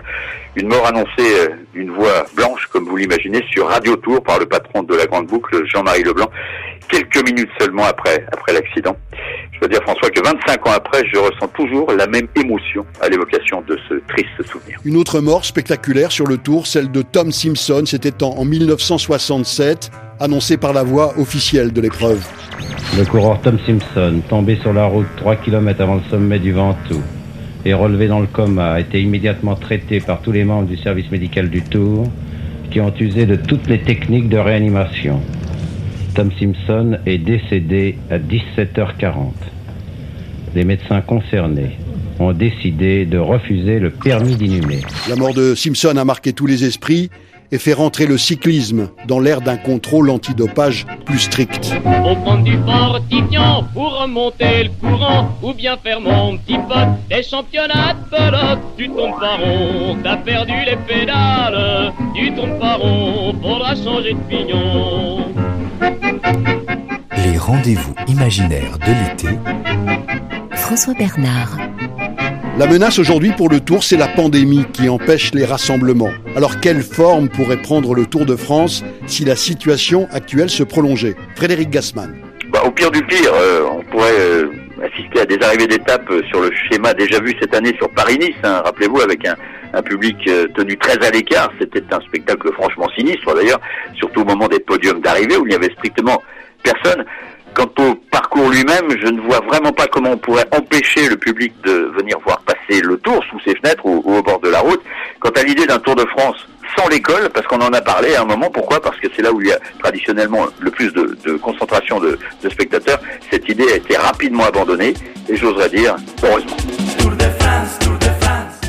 Une 0.55 0.67
mort 0.67 0.88
annoncée 0.88 1.10
euh, 1.20 1.50
d'une 1.72 1.91
voix 1.91 2.25
blanche, 2.36 2.65
comme 2.72 2.86
vous 2.86 2.98
l'imaginez, 2.98 3.43
sur 3.51 3.67
Radio 3.67 3.96
Tour 3.96 4.24
par 4.24 4.39
le 4.39 4.48
patron 4.48 4.82
de 4.82 4.96
la 4.96 5.05
Grande 5.05 5.27
Boucle, 5.27 5.67
Jean-Marie 5.67 6.01
Leblanc, 6.01 6.32
quelques 6.94 7.28
minutes 7.28 7.50
seulement 7.60 7.84
après, 7.84 8.24
après 8.32 8.54
l'accident. 8.54 8.96
Je 9.52 9.60
veux 9.62 9.68
dire, 9.68 9.82
François, 9.82 10.10
que 10.12 10.22
25 10.24 10.68
ans 10.68 10.72
après, 10.76 11.04
je 11.12 11.18
ressens 11.18 11.48
toujours 11.56 11.92
la 11.92 12.06
même 12.06 12.28
émotion 12.36 12.86
à 13.02 13.10
l'évocation 13.10 13.64
de 13.68 13.78
ce 13.90 13.96
triste 14.08 14.44
souvenir. 14.46 14.78
Une 14.86 14.98
autre 14.98 15.20
mort 15.20 15.44
spectaculaire 15.44 16.12
sur 16.12 16.28
le 16.28 16.38
Tour, 16.38 16.68
celle 16.68 16.92
de 16.92 17.02
Tom 17.02 17.32
Simpson, 17.32 17.84
c'était 17.86 18.24
en 18.24 18.46
1967, 18.46 19.90
annoncée 20.20 20.58
par 20.58 20.74
la 20.74 20.84
voix 20.84 21.18
officielle 21.18 21.74
de 21.74 21.82
l'épreuve. 21.82 22.24
Le 22.98 23.06
coureur 23.06 23.42
Tom 23.42 23.58
Simpson, 23.66 24.22
tombé 24.30 24.58
sur 24.58 24.74
la 24.74 24.86
route 24.86 25.08
3 25.18 25.38
km 25.38 25.82
avant 25.82 25.96
le 25.96 26.04
sommet 26.12 26.38
du 26.38 26.52
Ventoux 26.52 27.02
et 27.66 27.74
relevé 27.74 28.08
dans 28.08 28.20
le 28.20 28.28
coma, 28.28 28.74
a 28.74 28.80
été 28.80 29.02
immédiatement 29.02 29.56
traité 29.56 30.00
par 30.00 30.22
tous 30.22 30.32
les 30.32 30.44
membres 30.44 30.68
du 30.68 30.78
service 30.78 31.10
médical 31.10 31.50
du 31.50 31.64
Tour 31.64 32.08
qui 32.70 32.82
ont 32.82 32.94
usé 33.00 33.26
de 33.26 33.36
toutes 33.36 33.68
les 33.68 33.82
techniques 33.82 34.30
de 34.30 34.38
réanimation. 34.38 35.22
Tom 36.15 36.29
Simpson 36.39 37.00
est 37.08 37.17
décédé 37.17 37.98
à 38.12 38.20
17h40. 38.20 39.32
Les 40.53 40.63
médecins 40.63 41.01
concernés 41.01 41.77
ont 42.20 42.34
décidé 42.34 43.05
de 43.05 43.17
refuser 43.17 43.79
le 43.79 43.89
permis 43.89 44.36
d'inhumer. 44.36 44.82
La 45.10 45.15
mort 45.15 45.34
de 45.34 45.55
Simpson 45.55 45.98
a 45.98 46.05
marqué 46.05 46.34
tous 46.34 46.46
les 46.46 46.65
esprits 46.65 47.10
et 47.51 47.58
fait 47.58 47.74
rentrer 47.74 48.05
le 48.05 48.20
cyclisme 48.20 48.89
dans 49.08 49.20
l'ère 49.20 49.41
d'un 49.41 49.58
contrôle 49.58 50.12
antidopage 50.12 50.86
plus 51.05 51.20
strict. 51.20 51.74
Au 51.84 52.15
prendre 52.15 52.43
du 52.43 52.58
fortifiant 52.58 53.63
pour 53.74 54.00
remonter 54.00 54.65
le 54.65 54.70
courant 54.82 55.36
ou 55.41 55.53
bien 55.53 55.77
faire 55.77 56.00
mon 56.00 56.38
petit 56.38 56.58
pote 56.58 56.89
des 57.10 57.24
championnats 57.24 57.96
de 57.96 58.15
pelote. 58.15 58.60
Tu 58.77 58.88
tombes 58.88 59.20
pas 59.20 59.38
rond, 59.38 59.98
t'as 60.03 60.17
perdu 60.17 60.53
les 60.65 60.77
pédales. 60.88 61.91
Tu 62.15 62.32
tombes 62.34 62.60
pas 62.60 62.75
rond, 62.75 63.34
faudra 63.41 63.75
changer 63.75 64.13
de 64.13 64.20
pignon. 64.29 65.43
Les 67.18 67.38
rendez-vous 67.38 67.96
imaginaires 68.08 68.78
de 68.80 68.92
l'été. 68.92 69.28
François 70.56 70.94
Bernard. 70.94 71.58
La 72.58 72.68
menace 72.68 73.00
aujourd'hui 73.00 73.32
pour 73.32 73.50
le 73.50 73.60
Tour, 73.60 73.84
c'est 73.84 73.98
la 73.98 74.08
pandémie 74.08 74.66
qui 74.74 74.88
empêche 74.88 75.34
les 75.34 75.46
rassemblements. 75.46 76.12
Alors 76.36 76.60
quelle 76.60 76.84
forme 76.84 77.28
pourrait 77.28 77.62
prendre 77.62 77.96
le 77.96 78.06
Tour 78.06 78.25
de 78.25 78.36
France 78.36 78.84
si 79.08 79.25
la 79.25 79.36
situation 79.36 80.08
actuelle 80.12 80.50
se 80.50 80.63
prolongeait? 80.63 81.16
Frédéric 81.36 81.70
Gassman. 81.72 82.13
Bah, 82.52 82.62
au 82.66 82.72
pire 82.72 82.92
du 82.92 83.04
pire, 83.06 83.32
euh, 83.34 83.66
on 83.72 83.84
pourrait 83.92 84.20
euh, 84.20 84.52
assister 85.13 85.22
à 85.22 85.25
des 85.25 85.46
arrivées 85.46 85.67
d'étapes 85.67 86.10
euh, 86.10 86.22
sur 86.29 86.41
le 86.41 86.50
schéma 86.70 86.93
déjà 86.93 87.20
vu 87.20 87.36
cette 87.39 87.53
année 87.55 87.75
sur 87.77 87.89
Paris-Nice. 87.91 88.36
Hein. 88.43 88.62
Rappelez-vous, 88.65 89.01
avec 89.01 89.25
un, 89.25 89.36
un 89.74 89.82
public 89.82 90.17
tenu 90.55 90.77
très 90.77 91.03
à 91.05 91.10
l'écart. 91.12 91.51
C'était 91.60 91.84
un 91.91 92.01
spectacle 92.01 92.51
franchement 92.53 92.88
sinistre 92.96 93.34
d'ailleurs, 93.36 93.60
surtout 93.96 94.22
au 94.22 94.25
moment 94.25 94.48
des 94.48 94.60
podiums 94.60 95.01
d'arrivée 95.01 95.38
où 95.38 95.46
il 95.46 95.50
n'y 95.50 95.55
avait 95.55 95.72
strictement 95.74 96.22
personne. 96.63 97.05
Quant 97.54 97.70
au 97.80 97.96
parcours 98.12 98.50
lui-même, 98.50 98.90
je 99.00 99.08
ne 99.08 99.22
vois 99.22 99.40
vraiment 99.42 99.72
pas 99.72 99.86
comment 99.88 100.12
on 100.12 100.18
pourrait 100.18 100.48
empêcher 100.52 101.08
le 101.08 101.18
public 101.18 101.54
de 101.64 101.92
venir 101.96 102.18
voir 102.26 102.42
passer 102.42 102.82
le 102.82 102.98
tour 102.98 103.24
sous 103.30 103.40
ses 103.42 103.56
fenêtres 103.56 103.86
ou, 103.86 104.02
au 104.06 104.24
bord 104.24 104.40
de 104.40 104.50
la 104.50 104.60
route. 104.60 104.82
Quant 105.20 105.30
à 105.30 105.44
l'idée 105.44 105.66
d'un 105.66 105.80
Tour 105.80 105.96
de 105.96 106.06
France 106.06 106.48
sans 106.76 106.88
l'école, 106.88 107.30
parce 107.32 107.46
qu'on 107.46 107.62
en 107.62 107.72
a 107.72 107.82
parlé 107.82 108.16
à 108.16 108.22
un 108.22 108.26
moment, 108.26 108.50
pourquoi? 108.50 108.82
Parce 108.82 108.98
que 108.98 109.08
c'est 109.16 109.22
là 109.22 109.32
où 109.32 109.40
il 109.42 109.48
y 109.50 109.52
a 109.52 109.60
traditionnellement 109.80 110.48
le 110.60 110.72
plus 110.72 110.92
de, 110.92 111.36
concentration 111.38 112.00
de, 112.00 112.18
spectateurs. 112.50 113.00
Cette 113.30 113.48
idée 113.48 113.72
a 113.72 113.76
été 113.76 113.96
rapidement 113.96 114.46
abandonnée 114.46 114.96
et 115.30 115.36
j'oserais 115.36 115.70
dire 115.70 115.96
heureusement. 116.24 116.58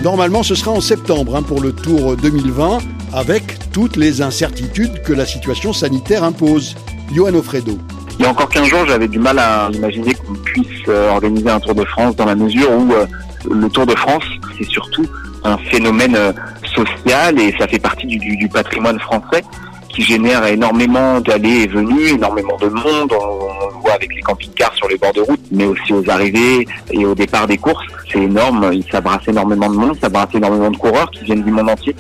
Normalement, 0.03 0.43
ce 0.43 0.55
sera 0.55 0.73
en 0.73 0.83
septembre 0.83 1.37
hein, 1.37 1.43
pour 1.43 1.63
le 1.63 1.73
Tour 1.73 2.17
2020, 2.17 2.79
avec 3.15 3.71
toutes 3.73 3.97
les 3.97 4.21
incertitudes 4.21 5.03
que 5.03 5.15
la 5.15 5.25
situation 5.25 5.73
sanitaire 5.73 6.25
impose. 6.25 6.75
Johan 7.15 7.35
Ofredo. 7.35 7.79
Il 8.19 8.23
y 8.23 8.27
a 8.27 8.31
encore 8.31 8.49
15 8.49 8.69
jours, 8.69 8.87
j'avais 8.87 9.09
du 9.09 9.19
mal 9.19 9.39
à 9.41 9.69
imaginer 9.73 10.15
qu'on 10.15 10.35
puisse 10.35 10.89
euh, 10.89 11.11
organiser 11.11 11.51
un 11.51 11.59
Tour 11.59 11.75
de 11.75 11.85
France 11.85 12.15
dans 12.15 12.27
la 12.27 12.37
mesure 12.37 12.71
où 12.71 12.93
euh, 12.93 13.07
le 13.51 13.69
Tour 13.69 13.87
de 13.87 13.95
France, 13.97 14.25
c'est 14.57 14.69
surtout 14.69 15.05
un 15.43 15.59
phénomène 15.59 16.15
euh, 16.15 16.33
social 16.77 17.39
et 17.41 17.53
ça 17.59 17.67
fait 17.67 17.81
partie 17.81 18.07
du, 18.07 18.49
patrimoine 18.49 19.01
français 19.01 19.43
qui 19.89 20.03
génère 20.03 20.45
énormément 20.47 21.21
d'allées 21.21 21.63
et 21.63 21.67
venues, 21.67 22.11
énormément 22.11 22.57
de 22.61 22.69
monde. 22.69 23.13
On, 23.13 23.69
le 23.69 23.81
voit 23.81 23.95
avec 23.95 24.15
les 24.15 24.23
camping-cars 24.23 24.75
sur 24.75 24.89
les 24.89 24.97
bords 24.97 25.13
de 25.13 25.21
route, 25.21 25.41
mais 25.51 25.67
aussi 25.67 25.93
aux 25.93 26.09
arrivées 26.09 26.67
et 26.91 27.05
au 27.05 27.15
départ 27.15 27.47
des 27.47 27.59
courses. 27.59 27.85
C'est 28.11 28.21
énorme. 28.21 28.71
Ça 28.91 29.01
brasse 29.01 29.27
énormément 29.27 29.69
de 29.69 29.77
monde, 29.77 29.97
ça 30.01 30.09
brasse 30.09 30.35
énormément 30.35 30.71
de 30.71 30.77
coureurs 30.77 31.11
qui 31.11 31.25
viennent 31.25 31.43
du 31.43 31.51
monde 31.51 31.69
entier. 31.69 31.95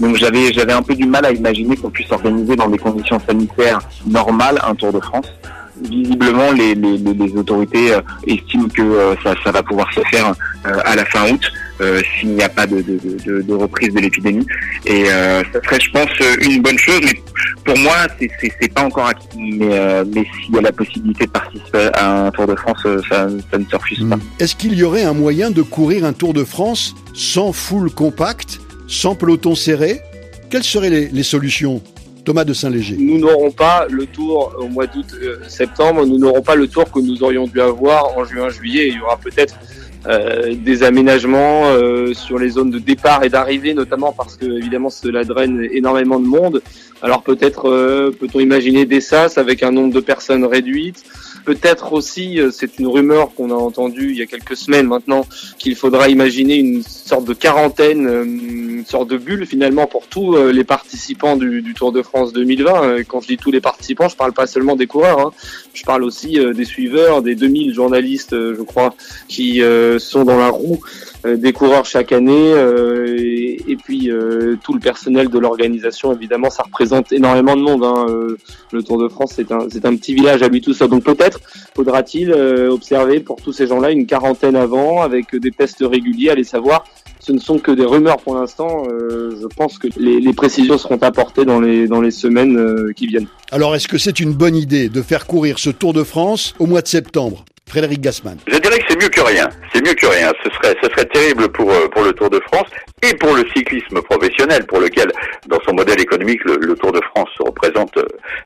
Donc 0.00 0.16
j'avais 0.16 0.52
j'avais 0.52 0.72
un 0.72 0.82
peu 0.82 0.94
du 0.94 1.06
mal 1.06 1.24
à 1.26 1.30
imaginer 1.30 1.76
qu'on 1.76 1.90
puisse 1.90 2.10
organiser 2.10 2.56
dans 2.56 2.68
des 2.68 2.78
conditions 2.78 3.20
sanitaires 3.26 3.80
normales 4.06 4.60
un 4.66 4.74
Tour 4.74 4.92
de 4.92 5.00
France 5.00 5.32
visiblement, 5.82 6.52
les, 6.52 6.74
les, 6.74 6.98
les 6.98 7.36
autorités 7.36 7.94
euh, 7.94 8.00
estiment 8.26 8.68
que 8.68 8.82
euh, 8.82 9.14
ça, 9.22 9.34
ça, 9.44 9.50
va 9.50 9.62
pouvoir 9.62 9.92
se 9.92 10.00
faire 10.10 10.32
euh, 10.66 10.78
à 10.84 10.96
la 10.96 11.04
fin 11.04 11.30
août. 11.30 11.50
s'il 12.18 12.34
n'y 12.34 12.42
a 12.42 12.48
pas 12.48 12.66
de, 12.66 12.82
de, 12.82 13.42
de, 13.42 13.54
reprise 13.54 13.94
de 13.94 14.00
l'épidémie. 14.00 14.46
Et 14.84 15.04
ça 15.06 15.60
serait, 15.64 15.80
je 15.80 15.90
pense, 15.92 16.10
une 16.42 16.60
bonne 16.60 16.78
chose. 16.78 17.00
Mais 17.04 17.22
pour 17.64 17.78
moi, 17.78 17.94
c'est 18.18 18.72
pas 18.72 18.82
encore 18.82 19.06
acquis. 19.06 19.28
Mais, 19.36 20.04
mais 20.12 20.26
s'il 20.34 20.54
y 20.54 20.58
a 20.58 20.62
la 20.62 20.72
possibilité 20.72 21.26
de 21.26 21.30
participer 21.30 21.90
à 21.94 22.26
un 22.26 22.30
Tour 22.32 22.48
de 22.48 22.56
France, 22.56 22.82
ça, 23.08 23.28
ça 23.50 23.58
ne 23.58 23.64
se 23.64 23.76
refuse 23.76 24.04
pas. 24.10 24.16
Hmm. 24.16 24.20
Est-ce 24.40 24.56
qu'il 24.56 24.74
y 24.74 24.82
aurait 24.82 25.04
un 25.04 25.14
moyen 25.14 25.52
de 25.52 25.62
courir 25.62 26.04
un 26.04 26.12
Tour 26.12 26.34
de 26.34 26.42
France 26.42 26.96
sans 27.14 27.52
foule 27.52 27.90
compacte, 27.92 28.60
sans 28.88 29.14
peloton 29.14 29.54
serré? 29.54 30.00
Quelles 30.50 30.64
seraient 30.64 30.90
les, 30.90 31.08
les 31.08 31.22
solutions? 31.22 31.80
Thomas 32.28 32.44
de 32.44 32.52
Saint-Léger. 32.52 32.96
Nous 32.98 33.16
n'aurons 33.16 33.50
pas 33.50 33.86
le 33.88 34.04
tour 34.04 34.54
au 34.58 34.68
mois 34.68 34.86
d'août-septembre, 34.86 36.02
euh, 36.02 36.04
nous 36.04 36.18
n'aurons 36.18 36.42
pas 36.42 36.56
le 36.56 36.68
tour 36.68 36.92
que 36.92 37.00
nous 37.00 37.22
aurions 37.22 37.46
dû 37.46 37.58
avoir 37.58 38.18
en 38.18 38.24
juin-juillet. 38.26 38.88
Il 38.88 38.98
y 38.98 39.00
aura 39.00 39.16
peut-être 39.16 39.54
euh, 40.06 40.54
des 40.54 40.82
aménagements 40.82 41.68
euh, 41.68 42.12
sur 42.12 42.38
les 42.38 42.50
zones 42.50 42.70
de 42.70 42.78
départ 42.78 43.24
et 43.24 43.30
d'arrivée, 43.30 43.72
notamment 43.72 44.12
parce 44.12 44.36
que 44.36 44.44
évidemment 44.44 44.90
cela 44.90 45.24
draine 45.24 45.66
énormément 45.72 46.20
de 46.20 46.26
monde. 46.26 46.60
Alors 47.00 47.22
peut-être 47.22 47.62
peut-on 48.20 48.40
imaginer 48.40 48.84
des 48.84 49.00
SAS 49.00 49.38
avec 49.38 49.62
un 49.62 49.70
nombre 49.70 49.94
de 49.94 50.00
personnes 50.00 50.44
réduites? 50.44 51.04
Peut-être 51.46 51.94
aussi, 51.94 52.40
c'est 52.50 52.78
une 52.78 52.88
rumeur 52.88 53.32
qu'on 53.34 53.50
a 53.50 53.54
entendue 53.54 54.10
il 54.10 54.18
y 54.18 54.22
a 54.22 54.26
quelques 54.26 54.56
semaines 54.56 54.86
maintenant, 54.86 55.24
qu'il 55.58 55.76
faudra 55.76 56.10
imaginer 56.10 56.56
une 56.56 56.82
sorte 56.82 57.24
de 57.24 57.32
quarantaine 57.32 58.06
une 58.78 58.86
sorte 58.86 59.08
de 59.08 59.16
bulle 59.16 59.44
finalement 59.44 59.86
pour 59.86 60.06
tous 60.06 60.36
les 60.36 60.64
participants 60.64 61.36
du, 61.36 61.74
Tour 61.74 61.92
de 61.92 62.02
France 62.02 62.32
2020. 62.32 63.02
Quand 63.04 63.20
je 63.20 63.28
dis 63.28 63.36
tous 63.36 63.50
les 63.50 63.60
participants, 63.60 64.08
je 64.08 64.16
parle 64.16 64.32
pas 64.32 64.46
seulement 64.46 64.76
des 64.76 64.86
coureurs, 64.86 65.20
hein. 65.20 65.32
je 65.74 65.82
parle 65.82 66.04
aussi 66.04 66.38
des 66.54 66.64
suiveurs, 66.64 67.22
des 67.22 67.34
2000 67.34 67.74
journalistes, 67.74 68.30
je 68.32 68.62
crois, 68.62 68.94
qui 69.28 69.60
sont 69.98 70.24
dans 70.24 70.38
la 70.38 70.48
roue 70.48 70.80
des 71.26 71.52
coureurs 71.52 71.84
chaque 71.84 72.12
année 72.12 72.52
et, 73.66 73.76
puis 73.76 74.10
tout 74.62 74.72
le 74.72 74.80
personnel 74.80 75.28
de 75.28 75.38
l'organisation 75.38 76.12
évidemment 76.12 76.48
ça 76.48 76.62
représente 76.62 77.12
énormément 77.12 77.56
de 77.56 77.62
monde 77.62 77.84
hein. 77.84 78.06
le 78.72 78.82
Tour 78.82 78.98
de 78.98 79.08
France 79.08 79.32
c'est 79.34 79.50
un 79.50 79.66
c'est 79.68 79.84
un 79.84 79.96
petit 79.96 80.14
village 80.14 80.42
à 80.42 80.48
lui 80.48 80.60
tout 80.60 80.74
seul 80.74 80.88
donc 80.88 81.02
peut-être 81.02 81.40
faudra-t-il 81.74 82.32
observer 82.32 83.18
pour 83.20 83.42
tous 83.42 83.52
ces 83.52 83.66
gens-là 83.66 83.90
une 83.90 84.06
quarantaine 84.06 84.56
avant 84.56 85.02
avec 85.02 85.34
des 85.34 85.50
tests 85.50 85.84
réguliers 85.84 86.30
allez 86.30 86.44
savoir 86.44 86.84
ce 87.28 87.32
ne 87.34 87.38
sont 87.38 87.58
que 87.58 87.70
des 87.70 87.84
rumeurs 87.84 88.16
pour 88.16 88.36
l'instant. 88.36 88.84
Euh, 88.88 89.36
je 89.38 89.46
pense 89.48 89.78
que 89.78 89.86
les, 89.98 90.32
précisions 90.32 90.78
seront 90.78 90.96
apportées 91.02 91.44
dans 91.44 91.60
les, 91.60 91.86
dans 91.86 92.00
les 92.00 92.10
semaines 92.10 92.56
euh, 92.56 92.92
qui 92.96 93.06
viennent. 93.06 93.26
Alors, 93.50 93.74
est-ce 93.76 93.86
que 93.86 93.98
c'est 93.98 94.18
une 94.18 94.32
bonne 94.32 94.56
idée 94.56 94.88
de 94.88 95.02
faire 95.02 95.26
courir 95.26 95.58
ce 95.58 95.68
Tour 95.68 95.92
de 95.92 96.04
France 96.04 96.54
au 96.58 96.66
mois 96.66 96.80
de 96.80 96.88
septembre? 96.88 97.44
Frédéric 97.68 98.00
Gassman. 98.00 98.38
Je 98.46 98.56
dirais 98.56 98.78
que 98.78 98.84
c'est 98.88 98.98
mieux 98.98 99.10
que 99.10 99.20
rien. 99.20 99.46
C'est 99.74 99.86
mieux 99.86 99.92
que 99.92 100.06
rien. 100.06 100.32
Ce 100.42 100.50
serait, 100.54 100.74
ce 100.82 100.88
serait 100.88 101.04
terrible 101.04 101.52
pour, 101.52 101.70
euh, 101.70 101.86
pour 101.88 102.02
le 102.02 102.14
Tour 102.14 102.30
de 102.30 102.40
France 102.50 102.70
et 103.02 103.14
pour 103.16 103.34
le 103.36 103.44
cyclisme 103.54 104.00
professionnel, 104.00 104.64
pour 104.64 104.80
lequel, 104.80 105.12
dans 105.48 105.60
son 105.66 105.74
modèle 105.74 106.00
économique, 106.00 106.42
le, 106.46 106.56
le 106.56 106.74
Tour 106.76 106.92
de 106.92 107.00
France 107.14 107.28
représente 107.40 107.92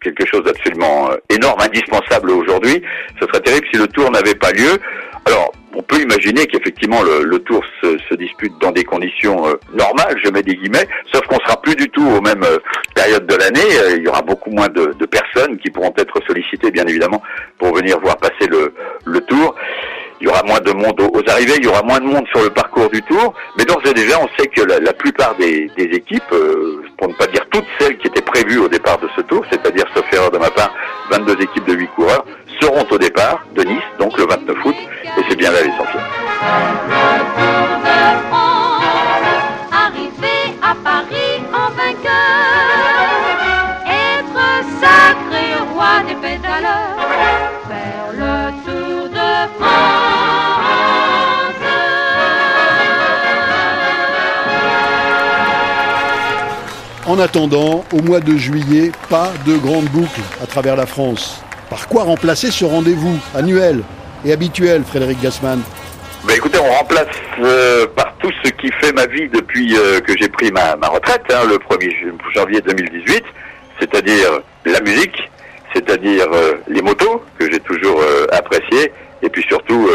quelque 0.03 0.27
chose 0.27 0.43
d'absolument 0.43 1.11
énorme, 1.31 1.61
indispensable 1.61 2.33
aujourd'hui. 2.33 2.83
Ce 3.21 3.27
serait 3.29 3.41
terrible 3.41 3.67
si 3.73 3.79
le 3.79 3.87
Tour 3.87 4.11
n'avait 4.11 4.35
pas 4.35 4.51
lieu. 4.51 4.77
Alors, 5.25 5.53
on 5.83 5.95
peut 5.95 6.03
imaginer 6.03 6.47
qu'effectivement 6.47 7.03
le, 7.03 7.25
le, 7.25 7.39
tour 7.41 7.63
se, 7.81 7.99
se, 8.09 8.15
dispute 8.15 8.53
dans 8.61 8.71
des 8.71 8.85
conditions 8.85 9.47
euh, 9.47 9.55
normales, 9.75 10.17
je 10.23 10.31
mets 10.31 10.43
des 10.43 10.55
guillemets, 10.55 10.87
sauf 11.13 11.23
qu'on 11.27 11.39
sera 11.41 11.61
plus 11.61 11.75
du 11.75 11.89
tout 11.89 12.07
aux 12.07 12.21
mêmes 12.21 12.45
euh, 12.45 12.59
périodes 12.95 13.27
de 13.27 13.35
l'année. 13.35 13.79
Euh, 13.79 13.97
il 13.97 14.05
y 14.05 14.09
aura 14.09 14.23
beaucoup 14.23 14.51
moins 14.51 14.69
de, 14.69 14.95
de, 14.99 15.07
personnes 15.07 15.59
qui 15.59 15.71
pourront 15.71 15.93
être 15.97 16.21
sollicitées, 16.27 16.71
bien 16.71 16.87
évidemment, 16.87 17.21
pour 17.59 17.75
venir 17.75 17.99
voir 18.01 18.17
passer 18.19 18.47
le, 18.49 18.75
le 19.05 19.21
tour. 19.23 19.55
Il 20.21 20.29
y 20.29 20.31
aura 20.31 20.45
moins 20.45 20.61
de 20.61 20.71
monde 20.71 21.01
aux, 21.01 21.31
arrivées, 21.31 21.55
il 21.57 21.65
y 21.65 21.69
aura 21.69 21.83
moins 21.83 21.99
de 21.99 22.05
monde 22.05 22.27
sur 22.29 22.43
le 22.43 22.51
parcours 22.51 22.89
du 22.91 23.03
tour. 23.03 23.35
Mais 23.59 23.65
d'ores 23.65 23.83
et 23.85 23.93
déjà, 23.93 24.21
on 24.21 24.29
sait 24.39 24.47
que 24.47 24.63
la, 24.63 24.79
la 24.79 24.93
plupart 24.93 25.35
des, 25.35 25.69
des 25.77 25.85
équipes, 25.97 26.23
pour 26.97 27.09
ne 27.09 27.15
pas 27.15 27.27
dire 27.27 27.45
toutes 27.51 27.67
celles 27.81 27.99
qui 27.99 28.07
étaient 28.07 28.23
prévues 28.23 28.59
au 28.59 28.69
départ 28.69 28.99
de 28.99 29.09
ce 29.17 29.23
tour, 29.23 29.45
c'est-à-dire, 29.51 29.85
sauf 29.97 30.05
erreur 30.13 30.31
de 30.31 30.39
ma 30.39 30.51
part, 30.51 30.72
attendant, 57.23 57.85
au 57.93 58.03
mois 58.03 58.21
de 58.21 58.37
juillet, 58.37 58.91
pas 59.09 59.33
de 59.47 59.57
grande 59.57 59.85
boucle 59.87 60.21
à 60.43 60.47
travers 60.47 60.77
la 60.77 60.87
France. 60.87 61.43
Par 61.71 61.89
quoi 61.89 62.03
remplacer 62.03 62.51
ce 62.51 62.65
rendez-vous 62.65 63.19
annuel 63.35 63.83
et 64.25 64.33
habituel, 64.33 64.83
Frédéric 64.85 65.21
Gassman 65.21 65.61
ben 66.25 66.37
écoutez, 66.37 66.59
on 66.61 66.71
remplace 66.71 67.09
euh, 67.41 67.85
par 67.97 68.15
tout 68.19 68.31
ce 68.45 68.51
qui 68.51 68.71
fait 68.81 68.93
ma 68.93 69.07
vie 69.07 69.29
depuis 69.29 69.77
euh, 69.77 69.99
que 69.99 70.17
j'ai 70.17 70.29
pris 70.29 70.53
ma, 70.53 70.77
ma 70.77 70.87
retraite, 70.87 71.25
hein, 71.33 71.41
le 71.49 71.57
1er 71.57 71.93
janvier 72.33 72.61
2018, 72.61 73.25
c'est-à-dire 73.81 74.41
la 74.65 74.81
musique, 74.83 75.17
c'est-à-dire 75.75 76.27
euh, 76.33 76.55
les 76.69 76.81
motos, 76.81 77.25
que 77.41 77.51
j'ai 77.51 77.59
toujours 77.59 78.01
appréciées, 78.31 78.93
et 79.23 79.29
puis 79.31 79.43
surtout 79.49 79.89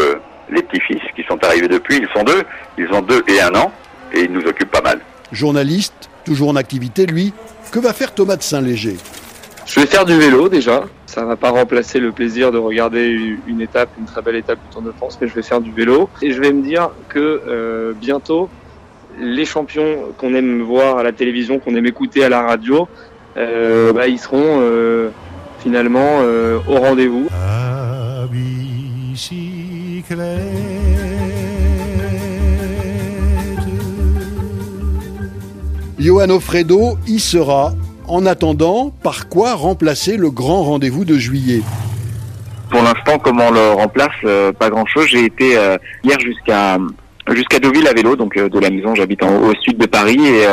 les 0.49 0.61
petits-fils 0.63 1.01
qui 1.15 1.23
sont 1.23 1.41
arrivés 1.45 1.69
depuis, 1.69 1.95
ils 1.95 2.09
sont 2.13 2.25
deux, 2.25 2.43
ils 2.77 2.91
ont 2.91 3.01
deux 3.01 3.23
et 3.29 3.39
un 3.39 3.55
an, 3.55 3.71
et 4.13 4.23
ils 4.23 4.31
nous 4.31 4.45
occupent 4.45 4.71
pas 4.71 4.81
mal. 4.81 4.99
Journaliste, 5.31 6.06
toujours 6.27 6.49
en 6.49 6.57
activité, 6.57 7.05
lui, 7.05 7.31
que 7.71 7.79
va 7.79 7.93
faire 7.93 8.13
Thomas 8.13 8.35
de 8.35 8.43
Saint-Léger? 8.43 8.97
Je 9.65 9.79
vais 9.79 9.85
faire 9.85 10.03
du 10.03 10.17
vélo 10.17 10.49
déjà. 10.49 10.83
Ça 11.05 11.23
va 11.23 11.37
pas 11.37 11.51
remplacer 11.51 11.99
le 11.99 12.11
plaisir 12.11 12.51
de 12.51 12.57
regarder 12.57 13.37
une 13.47 13.61
étape, 13.61 13.89
une 13.97 14.05
très 14.05 14.21
belle 14.21 14.35
étape 14.35 14.59
du 14.59 14.73
Tour 14.73 14.81
de 14.81 14.91
France, 14.91 15.17
mais 15.21 15.27
je 15.29 15.33
vais 15.33 15.41
faire 15.41 15.61
du 15.61 15.71
vélo. 15.71 16.09
Et 16.21 16.33
je 16.33 16.41
vais 16.41 16.51
me 16.51 16.61
dire 16.61 16.89
que 17.07 17.41
euh, 17.47 17.93
bientôt, 17.93 18.49
les 19.19 19.45
champions 19.45 20.13
qu'on 20.17 20.33
aime 20.35 20.61
voir 20.61 20.97
à 20.97 21.03
la 21.03 21.13
télévision, 21.13 21.59
qu'on 21.59 21.75
aime 21.75 21.85
écouter 21.85 22.25
à 22.25 22.29
la 22.29 22.41
radio, 22.41 22.89
euh, 23.37 23.93
bah, 23.93 24.07
ils 24.07 24.19
seront 24.19 24.59
euh, 24.61 25.09
finalement 25.59 26.19
euh, 26.21 26.59
au 26.67 26.75
rendez-vous. 26.75 27.27
Johan 35.99 36.29
Ofredo 36.29 36.97
y 37.07 37.19
sera. 37.19 37.73
En 38.07 38.25
attendant, 38.25 38.93
par 39.03 39.27
quoi 39.27 39.55
remplacer 39.55 40.15
le 40.15 40.29
grand 40.29 40.61
rendez-vous 40.63 41.05
de 41.05 41.17
juillet? 41.17 41.61
Pour 42.69 42.81
l'instant, 42.83 43.17
comment 43.17 43.49
le 43.49 43.71
remplace 43.71 44.11
euh, 44.23 44.53
Pas 44.53 44.69
grand-chose. 44.69 45.07
J'ai 45.07 45.25
été 45.25 45.57
euh, 45.57 45.77
hier 46.03 46.19
jusqu'à 46.19 46.77
jusqu'à 47.31 47.59
Deauville 47.59 47.87
à 47.87 47.93
vélo, 47.93 48.15
donc 48.15 48.37
euh, 48.37 48.47
de 48.47 48.59
la 48.59 48.69
maison, 48.69 48.95
j'habite 48.95 49.23
au 49.23 49.53
sud 49.61 49.77
de 49.77 49.87
Paris 49.87 50.25
et 50.25 50.45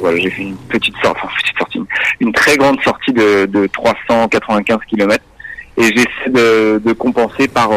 voilà, 0.00 0.18
j'ai 0.18 0.30
fait 0.30 0.42
une 0.42 0.56
petite 0.68 0.96
sortie, 1.02 1.80
une 2.20 2.32
très 2.32 2.56
grande 2.56 2.80
sortie 2.82 3.12
de, 3.12 3.46
de 3.46 3.66
395 3.68 4.78
km 4.90 5.24
et 5.78 5.84
j'essaie 5.84 6.28
de, 6.28 6.82
de, 6.84 6.92
compenser 6.92 7.48
par 7.48 7.70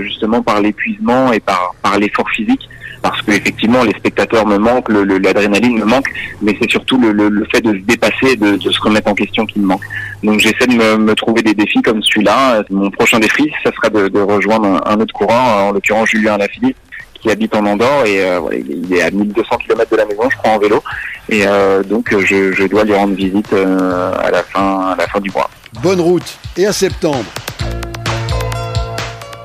justement 0.00 0.42
par 0.42 0.62
l'épuisement 0.62 1.32
et 1.32 1.40
par 1.40 1.74
l'effort 1.98 2.30
physique 2.30 2.70
parce 3.02 3.20
que 3.22 3.32
effectivement 3.32 3.82
les 3.82 3.92
spectateurs 3.92 4.46
me 4.46 4.58
manquent, 4.58 4.88
l'adrénaline 4.88 5.78
me 5.78 5.84
manque, 5.84 6.06
mais 6.40 6.56
c'est 6.60 6.70
surtout 6.70 6.98
le, 6.98 7.44
fait 7.52 7.60
de 7.60 7.72
se 7.72 7.78
dépasser, 7.84 8.36
de, 8.36 8.56
de, 8.56 8.70
se 8.70 8.80
remettre 8.80 9.10
en 9.10 9.14
question 9.14 9.44
qui 9.44 9.58
me 9.58 9.66
manque. 9.66 9.82
Donc 10.22 10.40
j'essaie 10.40 10.66
de 10.66 10.74
me, 10.74 10.96
me, 10.96 11.14
trouver 11.14 11.42
des 11.42 11.54
défis 11.54 11.82
comme 11.82 12.02
celui-là. 12.02 12.62
Mon 12.70 12.90
prochain 12.90 13.18
défi, 13.18 13.50
ça 13.64 13.70
sera 13.72 13.90
de, 13.90 14.08
de 14.08 14.20
rejoindre 14.20 14.80
un, 14.86 15.00
autre 15.00 15.12
courant, 15.12 15.68
en 15.68 15.72
l'occurrence 15.72 16.08
Julien 16.08 16.38
Lafilippe, 16.38 16.76
qui 17.20 17.30
habite 17.30 17.54
en 17.54 17.64
Andorre 17.66 18.06
et 18.06 18.24
euh, 18.24 18.40
il 18.52 18.92
est 18.94 19.02
à 19.02 19.10
1200 19.10 19.56
km 19.58 19.90
de 19.90 19.96
la 19.96 20.06
maison, 20.06 20.22
je 20.30 20.36
crois 20.36 20.52
en 20.52 20.58
vélo, 20.58 20.82
et 21.28 21.46
euh, 21.46 21.82
donc 21.82 22.10
je, 22.10 22.52
je, 22.52 22.64
dois 22.64 22.84
lui 22.84 22.94
rendre 22.94 23.14
visite 23.14 23.52
euh, 23.52 24.12
à 24.18 24.30
la 24.30 24.42
fin 24.42 24.92
à 24.92 24.96
la 24.96 25.06
fin 25.06 25.20
du 25.20 25.30
mois. 25.30 25.48
Bonne 25.82 26.00
route 26.00 26.38
et 26.56 26.66
à 26.66 26.72
septembre. 26.72 27.24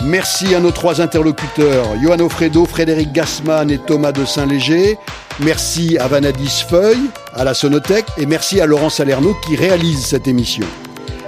Merci 0.08 0.56
à 0.56 0.62
nos 0.62 0.72
trois 0.72 1.02
interlocuteurs, 1.02 1.86
Johan 2.02 2.22
Ofredo, 2.22 2.64
Frédéric 2.64 3.12
Gassman 3.12 3.70
et 3.70 3.78
Thomas 3.78 4.14
de 4.14 4.24
Saint-Léger. 4.24 4.98
Merci 5.42 5.98
à 5.98 6.08
Vanadis 6.08 6.64
Feuille, 6.70 7.10
à 7.34 7.44
la 7.44 7.54
Sonothèque 7.54 8.06
et 8.18 8.26
merci 8.26 8.62
à 8.62 8.66
Laurent 8.66 8.90
Salerno 8.90 9.36
qui 9.46 9.58
réalise 9.58 10.06
cette 10.06 10.30
émission. 10.30 10.66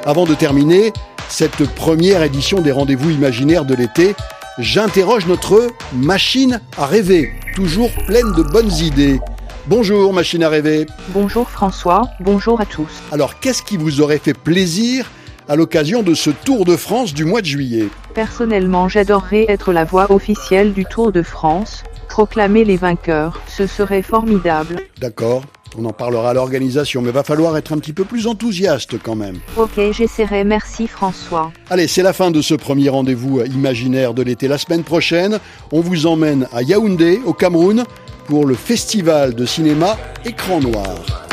Avant 0.05 0.25
de 0.25 0.33
terminer 0.33 0.93
cette 1.27 1.65
première 1.75 2.23
édition 2.23 2.61
des 2.61 2.71
rendez-vous 2.71 3.09
imaginaires 3.09 3.65
de 3.65 3.75
l'été, 3.75 4.15
j'interroge 4.59 5.25
notre 5.27 5.67
machine 5.91 6.61
à 6.77 6.85
rêver, 6.85 7.33
toujours 7.55 7.91
pleine 8.07 8.31
de 8.31 8.43
bonnes 8.43 8.71
idées. 8.71 9.19
Bonjour 9.67 10.13
machine 10.13 10.41
à 10.41 10.47
rêver. 10.47 10.85
Bonjour 11.09 11.49
François, 11.49 12.03
bonjour 12.21 12.61
à 12.61 12.65
tous. 12.65 12.87
Alors 13.11 13.41
qu'est-ce 13.41 13.61
qui 13.61 13.75
vous 13.75 13.99
aurait 13.99 14.19
fait 14.19 14.33
plaisir 14.33 15.11
à 15.49 15.55
l'occasion 15.55 16.03
de 16.03 16.13
ce 16.13 16.29
Tour 16.29 16.63
de 16.63 16.77
France 16.77 17.13
du 17.13 17.25
mois 17.25 17.41
de 17.41 17.47
juillet 17.47 17.87
Personnellement, 18.13 18.87
j'adorerais 18.87 19.47
être 19.49 19.73
la 19.73 19.83
voix 19.83 20.11
officielle 20.11 20.73
du 20.73 20.85
Tour 20.85 21.11
de 21.11 21.23
France, 21.23 21.83
proclamer 22.07 22.63
les 22.63 22.77
vainqueurs, 22.77 23.41
ce 23.47 23.65
serait 23.65 24.03
formidable. 24.03 24.75
D'accord, 24.99 25.43
on 25.75 25.85
en 25.85 25.91
parlera 25.91 26.29
à 26.29 26.33
l'organisation, 26.35 27.01
mais 27.01 27.09
va 27.09 27.23
falloir 27.23 27.57
être 27.57 27.73
un 27.73 27.79
petit 27.79 27.93
peu 27.93 28.05
plus 28.05 28.27
enthousiaste 28.27 29.01
quand 29.01 29.15
même. 29.15 29.39
Ok, 29.57 29.79
j'essaierai, 29.91 30.43
merci 30.43 30.87
François. 30.87 31.51
Allez, 31.71 31.87
c'est 31.87 32.03
la 32.03 32.13
fin 32.13 32.29
de 32.29 32.41
ce 32.41 32.53
premier 32.53 32.89
rendez-vous 32.89 33.41
imaginaire 33.41 34.13
de 34.13 34.21
l'été. 34.21 34.47
La 34.47 34.59
semaine 34.59 34.83
prochaine, 34.83 35.39
on 35.71 35.81
vous 35.81 36.05
emmène 36.05 36.47
à 36.53 36.61
Yaoundé, 36.61 37.21
au 37.25 37.33
Cameroun, 37.33 37.85
pour 38.27 38.45
le 38.45 38.53
festival 38.53 39.33
de 39.33 39.47
cinéma 39.47 39.97
Écran 40.25 40.59
Noir. 40.59 41.28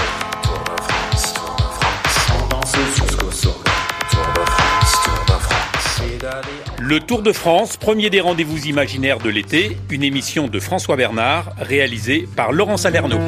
Le 6.88 7.00
Tour 7.00 7.22
de 7.22 7.32
France, 7.32 7.76
premier 7.76 8.10
des 8.10 8.20
rendez-vous 8.20 8.68
imaginaires 8.68 9.18
de 9.18 9.28
l'été, 9.28 9.76
une 9.90 10.04
émission 10.04 10.46
de 10.46 10.60
François 10.60 10.94
Bernard, 10.94 11.50
réalisée 11.58 12.28
par 12.36 12.52
Laurent 12.52 12.76
Salerno. 12.76 13.18